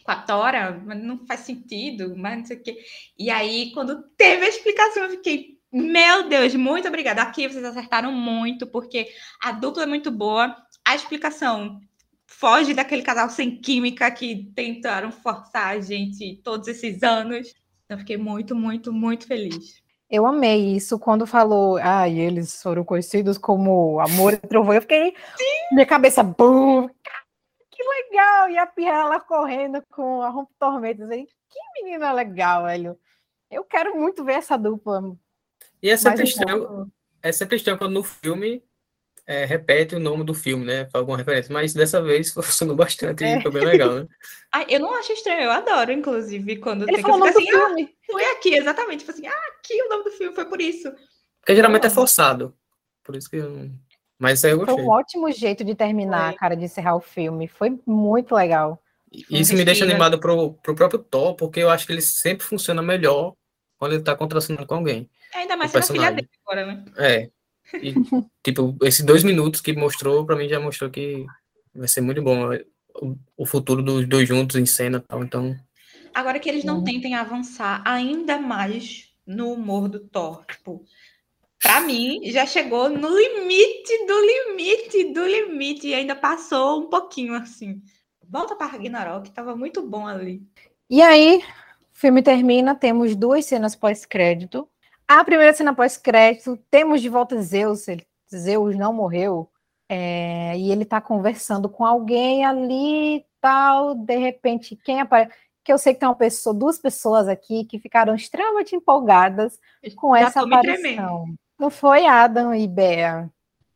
[0.03, 2.77] Com a Tora, mas não faz sentido, mas não sei o quê.
[3.17, 7.21] E aí, quando teve a explicação, eu fiquei, meu Deus, muito obrigada.
[7.21, 9.07] Aqui vocês acertaram muito, porque
[9.41, 11.79] a dupla é muito boa, a explicação
[12.27, 17.53] foge daquele casal sem química que tentaram forçar a gente todos esses anos.
[17.85, 19.81] Então, fiquei muito, muito, muito feliz.
[20.09, 24.73] Eu amei isso quando falou, ah, eles foram conhecidos como Amor e Trovão.
[24.73, 25.13] Eu fiquei,
[25.71, 26.89] minha cabeça, bum,
[27.81, 28.49] que legal!
[28.49, 31.09] E a Pierra lá correndo com a Rompe Tormentas.
[31.09, 32.97] aí, Que menina legal, velho.
[33.49, 35.01] Eu quero muito ver essa dupla.
[35.81, 36.91] E sempre mais um estranho, pouco.
[37.21, 38.63] é sempre estranho quando no filme
[39.25, 40.85] é, repete o nome do filme, né?
[40.85, 41.51] Faz alguma referência.
[41.53, 43.37] Mas dessa vez funcionou bastante É.
[43.37, 44.07] e foi bem legal, né?
[44.53, 47.39] Ai, eu não acho estranho, eu adoro, inclusive, quando Ele tem que falou o ficar
[47.39, 47.95] assim, ah, filme.
[48.05, 48.99] foi aqui, exatamente.
[48.99, 50.91] Tipo assim, ah, aqui o nome do filme foi por isso.
[51.39, 52.55] Porque geralmente é forçado.
[53.03, 53.71] Por isso que eu não...
[54.21, 56.37] Mas isso aí eu Foi um ótimo jeito de terminar, Foi.
[56.39, 57.47] cara, de encerrar o filme.
[57.47, 58.79] Foi muito legal.
[59.11, 62.83] Isso me deixa animado pro, pro próprio Thor, porque eu acho que ele sempre funciona
[62.83, 63.33] melhor
[63.79, 65.09] quando ele tá contracenando com alguém.
[65.33, 66.85] Ainda mais sendo a filha dele agora, né?
[66.97, 67.29] É.
[67.81, 67.93] E,
[68.45, 71.25] tipo, esses dois minutos que mostrou, pra mim já mostrou que
[71.73, 72.53] vai ser muito bom
[73.01, 75.23] o, o futuro dos dois juntos em cena e tal.
[75.23, 75.55] Então,
[76.13, 76.83] Agora que eles não Uhum.
[76.83, 80.45] tentem avançar ainda mais no humor do Thor.
[80.45, 80.83] Tipo,
[81.61, 87.35] pra mim, já chegou no limite do limite do limite e ainda passou um pouquinho
[87.35, 87.81] assim.
[88.27, 90.41] Volta pra Ragnarok, tava muito bom ali.
[90.89, 91.43] E aí, o
[91.93, 94.67] filme termina, temos duas cenas pós-crédito.
[95.07, 99.49] A primeira cena pós-crédito, temos de volta Zeus, ele- Zeus não morreu,
[99.89, 105.33] é, e ele tá conversando com alguém ali e tal, de repente, quem aparece?
[105.63, 109.59] Que eu sei que tem uma pessoa, duas pessoas aqui que ficaram extremamente empolgadas
[109.95, 111.35] com Já essa me tremendo.
[111.61, 113.29] Não foi Adam e Bea.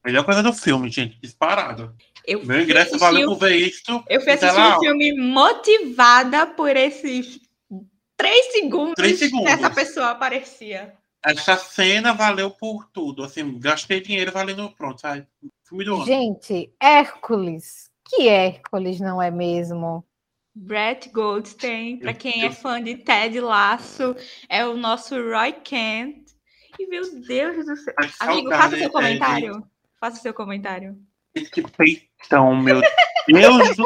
[0.03, 1.19] Melhor coisa do filme, gente.
[1.21, 1.95] Disparado.
[2.25, 4.03] Eu Meu ingresso valeu o- por ver isto.
[4.09, 7.39] Eu fui assistir lá, o filme motivada por esses
[8.17, 9.45] três segundos, Três segundos.
[9.45, 10.95] que essa pessoa aparecia.
[11.23, 13.23] Essa cena valeu por tudo.
[13.23, 15.27] Assim, gastei dinheiro valendo pronto, sabe?
[15.69, 16.05] Filme do ano.
[16.05, 17.91] Gente, Hércules.
[18.09, 20.03] Que Hércules, não é mesmo?
[20.55, 24.15] Brett Goldstein, para quem é fã de Ted Lasso,
[24.49, 26.33] é o nosso Roy Kent.
[26.79, 27.93] Meu Deus do céu.
[27.95, 29.69] Que Amigo, faça seu comentário.
[29.99, 30.97] Faça seu comentário.
[31.51, 32.81] Que peitão, meu
[33.27, 33.83] Deus do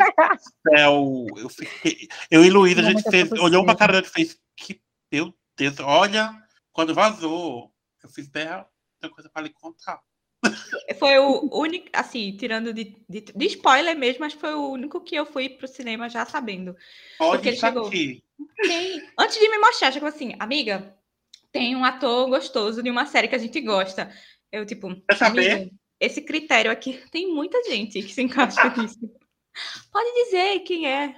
[0.67, 1.25] céu.
[1.37, 2.07] Eu, fiquei...
[2.29, 3.77] eu e Luísa, a gente Momento fez, é olhou uma possível.
[3.77, 4.39] cara e fez.
[4.55, 4.81] Que
[5.11, 6.31] meu Deus, olha,
[6.71, 7.73] quando vazou,
[8.03, 8.47] eu fiz bem
[8.99, 10.01] tem coisa pra lhe contar.
[10.97, 15.15] Foi o único, assim, tirando de, de, de spoiler mesmo, mas foi o único que
[15.15, 16.75] eu fui pro cinema já sabendo.
[17.17, 17.87] Pode ele estar chegou.
[17.87, 18.23] aqui.
[19.17, 20.95] Antes de me mostrar, chegou assim, amiga,
[21.51, 24.11] tem um ator gostoso de uma série que a gente gosta.
[24.51, 25.51] Eu, tipo, Quer saber?
[25.51, 28.99] amiga, esse critério aqui tem muita gente que se encaixa nisso.
[29.91, 31.15] Pode dizer quem é.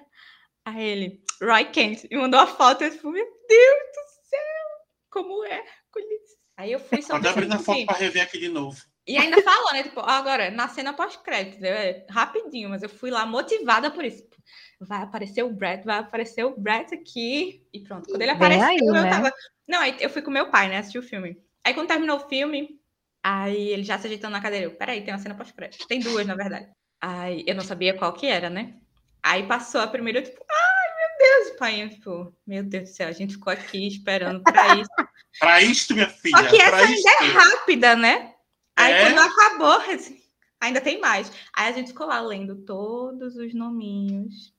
[0.65, 2.83] Aí ele, Roy Kent, me mandou a foto.
[2.83, 4.67] Eu, tipo, meu Deus do céu,
[5.09, 5.63] como é.
[6.57, 8.79] Aí eu fui só Pode abrir na pensando foto assim, pra rever aqui de novo.
[9.07, 9.81] E ainda falou, né?
[9.81, 14.23] Tipo, agora, na cena pós-crédito, né, rapidinho, mas eu fui lá motivada por isso.
[14.83, 17.63] Vai aparecer o Brett, vai aparecer o Brett aqui.
[17.71, 18.07] E pronto.
[18.09, 19.09] Quando ele apareceu, aí, eu né?
[19.09, 19.31] tava.
[19.67, 20.77] Não, aí eu fui com meu pai, né?
[20.79, 21.37] Assistir o filme.
[21.63, 22.79] Aí quando terminou o filme,
[23.23, 24.65] aí ele já se ajeitando na cadeira.
[24.65, 25.87] Eu, peraí, tem uma cena pós-crédito.
[25.87, 26.67] Tem duas, na verdade.
[26.99, 28.75] Aí eu não sabia qual que era, né?
[29.23, 31.83] Aí passou a primeira, eu, tipo, ai, meu Deus, pai.
[31.83, 34.51] Eu, tipo, meu Deus do céu, a gente ficou aqui esperando pra
[34.81, 34.89] isso.
[35.39, 36.37] Pra isto, minha filha.
[36.37, 37.07] Só que essa ainda isto.
[37.07, 38.33] é rápida, né?
[38.75, 39.05] Aí É?
[39.05, 40.19] quando acabou, assim,
[40.59, 41.31] ainda tem mais.
[41.55, 44.53] Aí a gente ficou lá lendo todos os nominhos.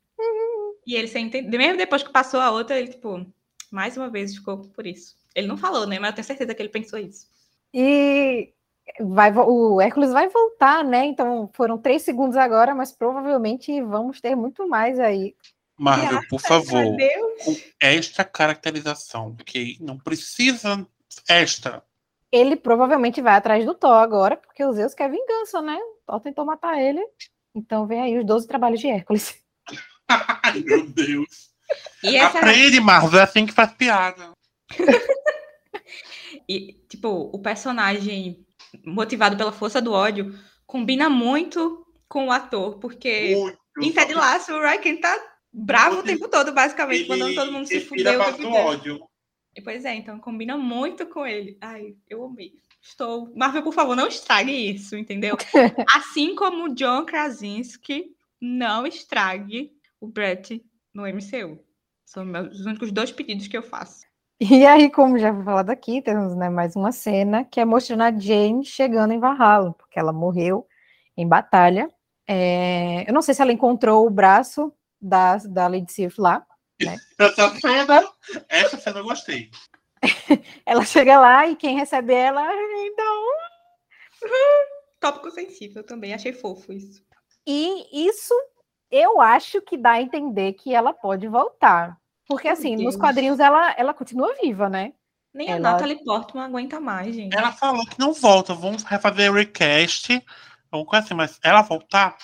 [0.86, 1.56] E ele sem entender.
[1.56, 3.24] Mesmo depois que passou a outra, ele, tipo,
[3.70, 5.16] mais uma vez ficou por isso.
[5.34, 5.98] Ele não falou, né?
[5.98, 7.26] Mas eu tenho certeza que ele pensou isso.
[7.72, 8.52] E
[9.00, 11.06] vai, o Hércules vai voltar, né?
[11.06, 15.34] Então foram três segundos agora, mas provavelmente vamos ter muito mais aí.
[15.78, 17.44] Marvel, por favor, Meu Deus.
[17.44, 19.78] com esta caracterização, ok?
[19.80, 20.86] Não precisa
[21.28, 21.82] esta.
[22.30, 25.76] Ele provavelmente vai atrás do Thor agora, porque o Zeus quer vingança, né?
[25.76, 27.04] O Thor tentou matar ele.
[27.54, 29.41] Então vem aí os 12 trabalhos de Hércules.
[30.42, 31.50] Ai, meu Deus.
[32.02, 34.32] E essa Aprende, Marvel, é assim que faz piada.
[36.48, 38.44] E, tipo, o personagem
[38.84, 40.36] motivado pela força do ódio
[40.66, 43.58] combina muito com o ator, porque Muito.
[43.80, 45.18] em Ted Lasso, o Ryan tá
[45.52, 49.00] bravo o tempo todo, basicamente, mandando todo mundo se fuder o tempo ódio.
[49.54, 51.56] E, Pois é, então combina muito com ele.
[51.60, 52.52] Ai, eu amei.
[52.80, 53.32] Estou.
[53.36, 55.36] Marvel, por favor, não estrague isso, entendeu?
[55.94, 58.06] assim como o John Krasinski
[58.40, 59.70] não estrague
[60.02, 60.60] o Brett
[60.92, 61.64] no MCU.
[62.04, 64.02] São meus, os únicos dois pedidos que eu faço.
[64.40, 68.02] E aí, como já foi falado aqui, temos né, mais uma cena que é mostrando
[68.02, 70.66] a Jane chegando em Valhalla, porque ela morreu
[71.16, 71.88] em batalha.
[72.26, 76.44] É, eu não sei se ela encontrou o braço da, da Lady Sif lá.
[77.16, 78.12] Essa cena,
[78.48, 79.50] essa cena eu gostei.
[80.66, 83.26] Ela chega lá e quem recebe ela então
[84.98, 87.04] Tópico sensível também, achei fofo isso.
[87.46, 88.34] E isso
[88.92, 91.96] eu acho que dá a entender que ela pode voltar.
[92.28, 94.92] Porque, assim, nos quadrinhos ela, ela continua viva, né?
[95.34, 97.34] Nem a Ela- Natalie Portman aguenta mais, gente.
[97.36, 98.54] Ela falou que não volta.
[98.54, 100.22] Vamos refazer recast.
[100.70, 102.16] Alguma coisa assim, mas ela voltar.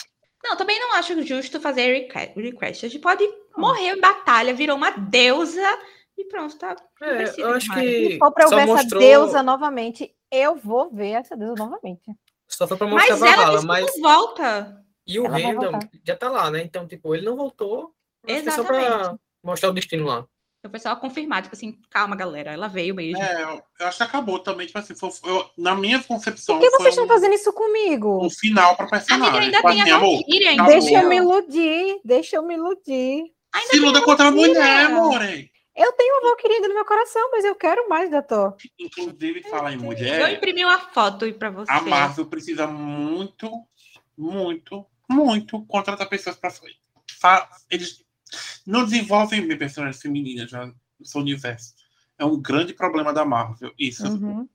[0.45, 2.87] Não, também não acho justo fazer request.
[2.87, 5.67] A gente pode morrer em batalha, virou uma deusa
[6.17, 6.77] e pronto, tá?
[7.03, 7.83] É, eu acho mais.
[7.83, 11.55] que Se for pra eu ver mostrou, essa deusa novamente, eu vou ver essa deusa
[11.57, 12.03] novamente.
[12.47, 14.85] só foi pra mostrar Mas ela Valhalla, disse mas que não volta.
[15.09, 15.89] E o Ela vai Randall voltar.
[16.07, 16.63] já tá lá, né?
[16.63, 17.95] Então, tipo, ele não voltou.
[18.27, 19.21] Que é só pra Exatamente.
[19.43, 20.27] mostrar o destino lá.
[20.67, 23.23] O pessoal confirmar, tipo assim, calma, galera, ela veio mesmo.
[23.23, 24.67] É, eu, eu acho que acabou também.
[24.67, 27.53] Tipo assim, foi, eu- na minha concepção, Por que foi vocês estão um, fazendo isso
[27.53, 28.27] comigo?
[28.27, 29.29] um final pra personagem.
[29.39, 30.65] Amiga, ainda Tipo tem assim, a Valkyria, ainda.
[30.65, 33.33] Deixa eu me iludir, deixa eu me iludir.
[33.55, 35.51] Ainda Se luta contra a mulher, amore.
[35.77, 38.57] Eu tenho uma Valkyrie no meu coração, mas eu quero mais da Thor.
[38.79, 41.71] Inclusive, falar em Eu mulher, imprimi uma foto aí pra você.
[41.71, 43.49] a Marvel precisa muito,
[44.17, 48.05] muito, muito contratar pessoas para Eles
[48.67, 50.75] não desenvolvem bem personagens femininas já no
[51.07, 51.75] seu universo.
[52.19, 53.73] É um grande problema da Marvel.
[53.79, 54.49] Isso Uhum.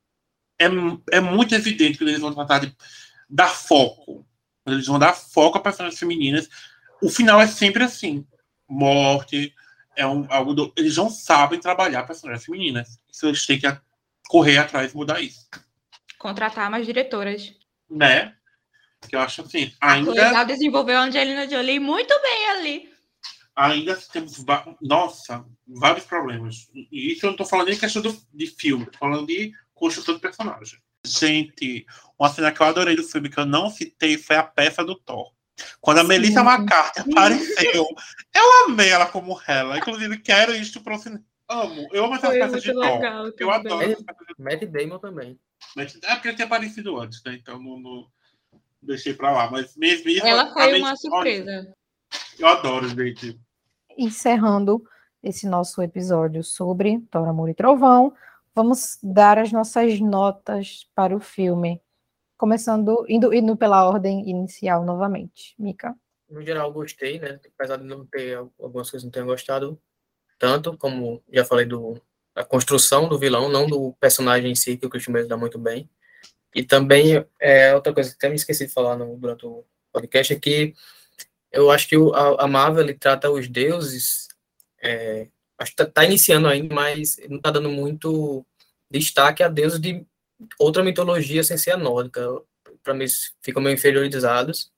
[0.60, 0.66] é,
[1.12, 2.76] é muito evidente que eles vão tratar de
[3.30, 4.26] dar foco.
[4.66, 6.48] Eles vão dar foco a personagens femininas.
[7.02, 8.26] O final é sempre assim:
[8.68, 9.54] morte.
[9.96, 13.00] É um, algo do- eles não sabem trabalhar personagens femininas.
[13.12, 13.80] Isso eles têm que a-
[14.28, 15.48] correr atrás e mudar isso.
[16.18, 17.54] Contratar mais diretoras.
[17.90, 18.36] Né?
[19.08, 19.72] Que eu acho assim.
[19.82, 22.94] Ainda, Chloe desenvolveu a Angelina Jolie muito bem ali.
[23.56, 24.38] ainda temos.
[24.44, 26.68] va- Nossa, vários problemas.
[26.92, 30.16] E isso eu não tô falando nem questão do, de filme, tô falando de construção
[30.16, 30.80] de personagem.
[31.06, 31.86] Gente,
[32.18, 34.96] uma cena que eu adorei do filme que eu não citei foi a peça do
[34.96, 35.32] Thor.
[35.82, 36.48] Quando a Melissa Sim.
[36.48, 37.86] McCarthy apareceu,
[38.34, 39.78] eu amei ela como ela.
[39.78, 41.24] Inclusive, quero isto pro cinema.
[41.50, 41.88] Amo.
[41.92, 42.96] Eu amo essas Foi peças de muito Thor.
[43.00, 43.32] legal.
[43.38, 45.38] Eu adoro essas peças de Matt Damon também.
[45.78, 45.86] É
[46.16, 47.38] porque ele tinha aparecido antes, né?
[47.40, 48.08] Então não, não
[48.86, 49.50] deixei pra lá.
[49.50, 50.26] Mas mesmo isso.
[50.26, 51.74] Ela foi uma surpresa.
[52.38, 53.40] Eu adoro, gente.
[53.98, 54.84] Encerrando
[55.22, 58.14] esse nosso episódio sobre Thor, Amor e Trovão,
[58.54, 61.82] vamos dar as nossas notas para o filme.
[62.38, 65.56] Começando, indo, indo pela ordem inicial novamente.
[65.58, 65.96] Mika.
[66.30, 67.40] No geral, gostei, né?
[67.56, 69.80] Apesar de não ter algumas coisas que não tenho gostado
[70.38, 72.02] tanto, como já falei do
[72.36, 75.60] da construção do vilão, não do personagem em si, que o Christian Bale dá muito
[75.60, 75.90] bem.
[76.54, 80.34] E também, é, outra coisa que até me esqueci de falar no, durante o podcast
[80.34, 80.74] é que
[81.52, 84.28] eu acho que o, a, a Marvel ele trata os deuses,
[84.82, 85.28] é,
[85.58, 88.46] acho que tá, tá iniciando ainda, mas não tá dando muito
[88.90, 90.06] destaque a deuses de
[90.60, 92.28] outra mitologia sem ser a nórdica.
[92.84, 93.06] Para mim,
[93.42, 94.72] ficam meio inferiorizados.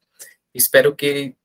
[0.54, 1.38] Espero que ele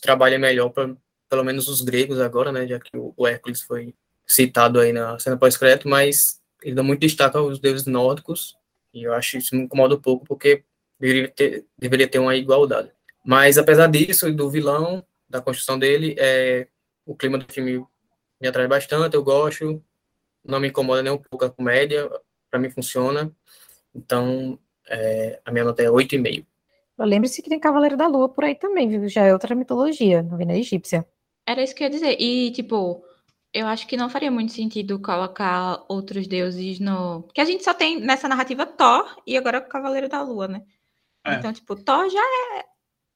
[0.00, 0.94] trabalhe melhor para
[1.28, 3.94] pelo menos os gregos agora, né, já que o, o Hércules foi
[4.26, 8.56] citado aí na cena pós-crédito, mas ele dá muito destaque aos deuses nórdicos,
[8.92, 10.64] e eu acho isso me incomoda um pouco, porque
[10.98, 12.90] deveria ter, deveria ter uma igualdade.
[13.24, 16.66] Mas, apesar disso, e do vilão, da construção dele, é,
[17.04, 17.84] o clima do filme
[18.40, 19.82] me atrai bastante, eu gosto,
[20.44, 22.08] não me incomoda nem um pouco a comédia,
[22.50, 23.30] para mim funciona,
[23.94, 24.58] então
[24.88, 26.46] é, a minha nota é 8,5.
[26.98, 29.08] Lembre-se que tem Cavaleiro da Lua por aí também, viu?
[29.08, 31.06] Já é outra mitologia, novena egípcia.
[31.46, 32.20] Era isso que eu ia dizer.
[32.20, 33.04] E, tipo,
[33.52, 37.22] eu acho que não faria muito sentido colocar outros deuses no.
[37.22, 40.62] Porque a gente só tem nessa narrativa Thor e agora o Cavaleiro da Lua, né?
[41.26, 41.34] É.
[41.34, 42.64] Então, tipo, Thor já é,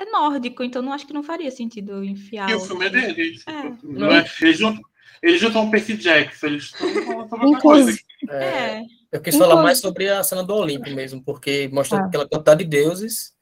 [0.00, 2.50] é nórdico, então não acho que não faria sentido enfiar.
[2.50, 3.14] E o filme é outros.
[3.14, 3.38] dele.
[3.46, 3.72] É.
[3.82, 4.78] Não é, eles, não,
[5.22, 7.98] eles não estão Percy Jackson, eles estão falando sobre outra coisa.
[8.30, 12.06] É, É, Eu quis falar mais sobre a cena do Olimpo mesmo, porque mostra Ah.
[12.06, 13.32] aquela quantidade de deuses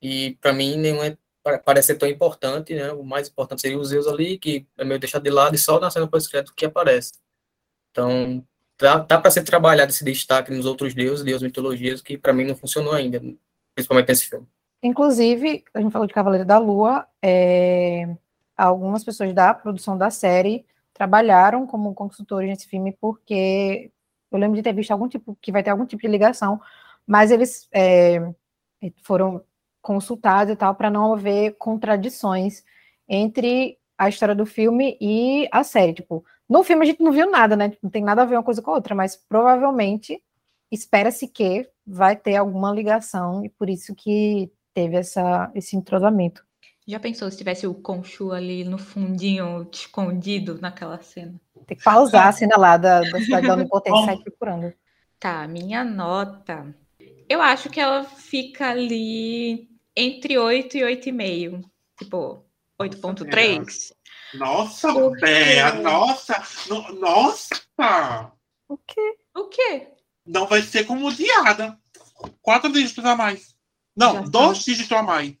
[0.00, 1.16] e para mim nenhum é,
[1.64, 2.92] parece ser tão importante, né?
[2.92, 5.78] O mais importante seria os Zeus ali, que é meio deixado de lado e só
[5.78, 7.12] na cena pós-crédito que aparece.
[7.90, 8.44] Então,
[8.76, 12.44] tá, tá para ser trabalhado esse destaque nos outros deuses, deuses mitologias, que para mim
[12.44, 13.20] não funcionou ainda,
[13.74, 14.46] principalmente nesse filme.
[14.82, 18.16] Inclusive, a gente falou de Cavaleiro da Lua, é,
[18.56, 23.90] algumas pessoas da produção da série trabalharam como consultores nesse filme, porque
[24.30, 26.60] eu lembro de ter visto algum tipo, que vai ter algum tipo de ligação,
[27.06, 28.32] mas eles é,
[29.02, 29.44] foram
[29.86, 32.64] consultados e tal, para não haver contradições
[33.08, 35.94] entre a história do filme e a série.
[35.94, 37.72] Tipo, no filme a gente não viu nada, né?
[37.80, 40.20] Não tem nada a ver uma coisa com a outra, mas provavelmente
[40.72, 46.44] espera-se que vai ter alguma ligação e por isso que teve essa, esse entrosamento.
[46.86, 51.40] já pensou se tivesse o Conchu ali no fundinho, escondido naquela cena?
[51.64, 54.74] Tem que pausar a cena lá da, da cidade da Onipotência e sair procurando.
[55.20, 56.74] Tá, minha nota.
[57.28, 61.62] Eu acho que ela fica ali entre 8 e 8,5.
[61.98, 62.44] Tipo,
[62.80, 63.92] 8,3.
[64.34, 65.24] Nossa, Por quê?
[65.24, 68.32] Bea, nossa, no- nossa!
[68.68, 69.14] O quê?
[69.34, 69.88] O quê?
[70.26, 71.78] Não vai ser como odiada.
[72.42, 73.54] Quatro dígitos a mais.
[73.96, 75.34] Não, Já dois dígitos a mais.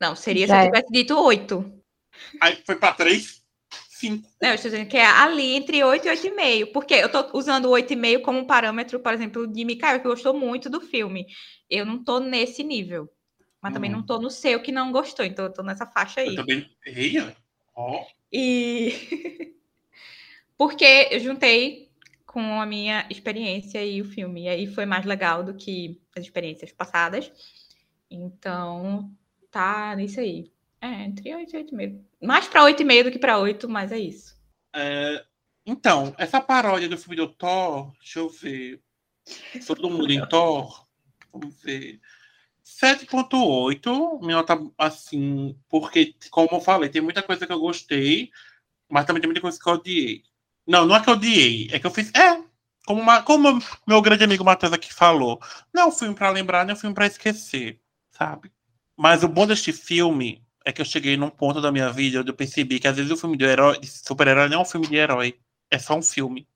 [0.00, 0.62] Não, seria Já se é.
[0.68, 1.82] eu tivesse dito 8.
[2.40, 3.42] Aí foi pra três,
[3.90, 4.26] cinco.
[4.40, 6.72] Não, eu estou dizendo que é ali entre 8 e 8,5.
[6.72, 10.68] Porque eu tô usando o 8,5 como parâmetro, por exemplo, de Mikael, que gostou muito
[10.68, 11.26] do filme.
[11.70, 13.08] Eu não tô nesse nível.
[13.62, 15.24] Mas também não tô no seu que não gostou.
[15.24, 16.28] Então eu tô nessa faixa aí.
[16.28, 16.68] Eu também.
[16.84, 17.36] Eia,
[17.76, 18.04] ó.
[18.32, 19.54] E
[20.58, 21.90] porque eu juntei
[22.26, 24.44] com a minha experiência e o filme.
[24.44, 27.30] E aí foi mais legal do que as experiências passadas.
[28.10, 29.14] Então,
[29.50, 30.50] tá nisso aí.
[30.80, 32.04] É, entre 8 e 8,5.
[32.20, 34.36] Mais pra 8,5 do que pra 8, mas é isso.
[34.74, 35.24] É,
[35.64, 38.82] então, essa paródia do filme do Thor, deixa eu ver.
[39.66, 40.84] Todo mundo em Thor.
[41.32, 42.00] Vamos ver.
[42.80, 48.30] 7.8, minha nota assim, porque, como eu falei, tem muita coisa que eu gostei,
[48.90, 50.22] mas também tem muita coisa que eu odiei.
[50.66, 52.10] Não, não é que eu odiei, é que eu fiz.
[52.14, 52.42] É,
[52.86, 55.40] como, uma, como meu grande amigo Matheus aqui falou,
[55.72, 57.80] não é um filme pra lembrar, nem é um filme pra esquecer,
[58.10, 58.52] sabe?
[58.96, 62.30] Mas o bom deste filme é que eu cheguei num ponto da minha vida onde
[62.30, 64.86] eu percebi que às vezes o filme de herói, de super-herói não é um filme
[64.86, 65.38] de herói,
[65.70, 66.46] é só um filme.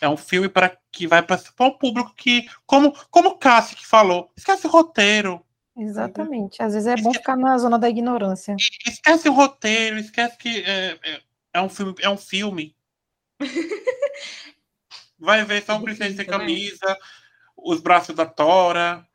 [0.00, 4.30] É um filme para que vai para um público que, como como Cassie que falou,
[4.36, 5.44] esquece o roteiro.
[5.80, 6.62] Exatamente.
[6.62, 8.54] Às vezes é bom ficar na zona da ignorância.
[8.86, 11.22] Esquece o roteiro, esquece que é, é,
[11.54, 12.76] é um filme, é um filme.
[15.18, 16.98] Vai ver só um princesa sem camisa,
[17.56, 19.06] os braços da Tora,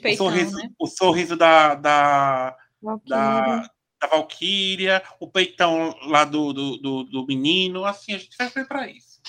[0.00, 0.70] peitão, o sorriso, né?
[0.78, 3.70] o sorriso da, da, Valkyria.
[4.00, 7.84] da, Valkyria, o peitão lá do, do, do, do menino.
[7.84, 9.20] Assim, a gente vai ver pra isso.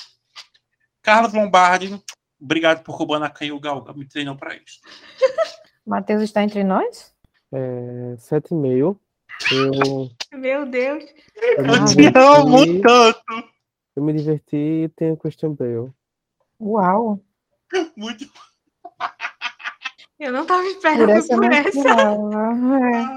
[1.01, 2.01] Carlos Lombardi,
[2.39, 4.79] obrigado por Kubanacan e o Galga, me treinam pra isso.
[5.87, 7.15] Matheus está entre nós?
[7.53, 8.99] É, sete e meio.
[9.49, 11.05] Eu, Meu Deus.
[11.41, 13.49] eu, me Eu te amo tanto!
[13.95, 15.93] eu me diverti e tenho Christian Bale.
[16.59, 17.21] Uau!
[17.95, 18.29] Muito.
[20.19, 21.79] Eu não tava Por esperando essa eu por essa.
[21.79, 23.07] É.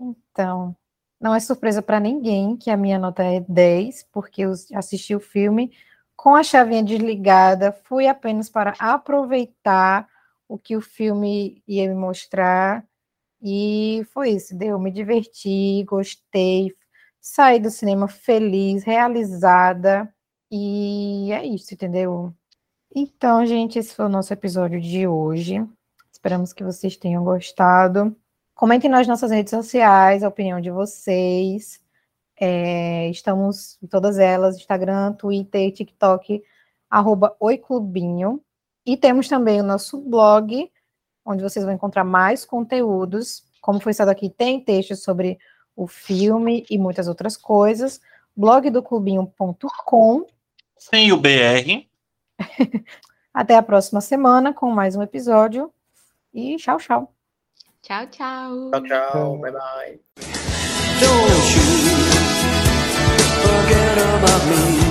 [0.00, 0.74] Então,
[1.20, 5.20] não é surpresa para ninguém que a minha nota é 10, porque eu assisti o
[5.20, 5.76] filme
[6.16, 10.08] com a chavinha desligada, fui apenas para aproveitar
[10.48, 12.86] o que o filme ia me mostrar,
[13.42, 16.72] e foi isso, deu, me diverti, gostei,
[17.20, 20.12] saí do cinema feliz, realizada,
[20.50, 22.34] e é isso, entendeu?
[22.94, 25.66] Então, gente, esse foi o nosso episódio de hoje.
[26.12, 28.16] Esperamos que vocês tenham gostado.
[28.54, 31.80] Comentem nas nossas redes sociais a opinião de vocês.
[32.40, 36.42] É, estamos em todas elas: Instagram, Twitter, TikTok,
[36.88, 38.40] arroba Oiclubinho.
[38.86, 40.70] E temos também o nosso blog,
[41.24, 43.42] onde vocês vão encontrar mais conteúdos.
[43.60, 45.38] Como foi citado aqui, tem textos sobre
[45.74, 48.00] o filme e muitas outras coisas.
[48.36, 50.26] blogdoclubinho.com.
[50.76, 51.86] Sem o BR.
[53.32, 55.72] Até a próxima semana com mais um episódio.
[56.32, 57.14] E tchau, tchau.
[57.82, 58.70] Tchau, tchau.
[58.70, 59.38] Tchau, tchau.
[59.38, 60.00] Bye, bye.
[61.00, 62.04] Don't you
[63.42, 64.83] forget about me.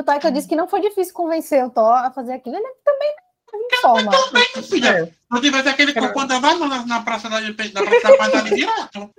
[0.00, 2.56] O Taika disse que não foi difícil convencer o Thor a fazer aquilo.
[2.56, 3.14] Ele também
[3.52, 4.12] não informa.
[4.12, 5.14] Também, filha.
[5.30, 8.54] Não tivesse aquele cocô da vai na, na Praça da, na praça da Paz ali
[8.54, 9.10] direto.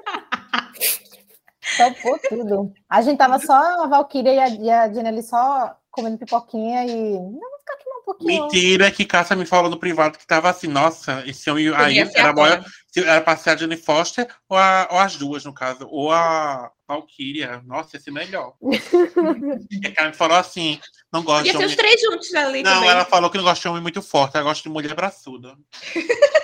[1.78, 2.74] Topou tudo.
[2.90, 3.54] A gente tava só
[3.84, 7.14] a Valkyria e a, e a Janelle só comendo pipoquinha e.
[7.14, 8.44] Não, vou ficar aqui um pouquinho.
[8.44, 12.34] Mentira que Cássia me falou no privado que tava assim, nossa, esse homem aí era,
[12.34, 15.88] maior, era pra ser a Jenny Foster ou, a- ou as duas, no caso.
[15.90, 17.62] Ou a Valkyria.
[17.66, 18.54] Nossa, esse é melhor.
[18.62, 20.80] e a Karen falou assim,
[21.12, 21.78] não gosta Podia de ser os homem...
[21.78, 22.90] três juntos ali Não, também.
[22.90, 25.58] ela falou que não gosta de homem muito forte, ela gosta de mulher braçuda.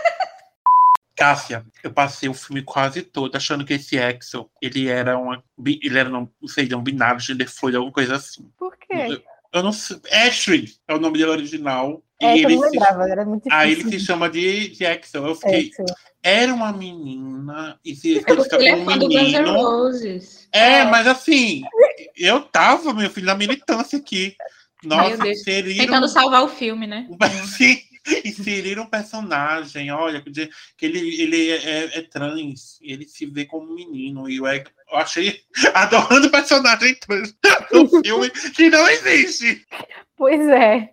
[1.15, 5.44] Cássia, eu passei o filme quase todo achando que esse Axel, ele era uma.
[5.65, 8.48] Ele era, não sei, um binário, gender fluid, alguma coisa assim.
[8.56, 8.94] Por quê?
[8.94, 9.99] Eu, eu não sei.
[10.11, 12.03] Ashley é o nome dele original.
[12.22, 13.99] É, e ele não se, lembrava, era muito aí ele difícil.
[13.99, 15.26] se chama de, de Axel.
[15.26, 15.69] Eu fiquei.
[15.69, 15.86] Axel.
[16.27, 19.23] Era uma menina e se É porque fica ele com é um do Guns N'
[19.31, 19.53] menino.
[19.53, 20.49] Roses.
[20.51, 21.61] É, mas assim,
[22.17, 24.35] eu tava, meu filho, na militância aqui.
[24.83, 25.39] Nossa, Meu Deus.
[25.39, 27.07] inseriram, Tentando salvar o filme, né?
[27.09, 27.79] um, sim,
[28.25, 30.21] inseriram um personagem, olha,
[30.77, 34.29] que ele, ele é, é trans, ele se vê como um menino.
[34.29, 35.39] E eu, é- eu achei
[35.73, 37.33] adorando o personagem trans
[37.71, 39.65] no filme que não existe.
[40.17, 40.89] Pois é.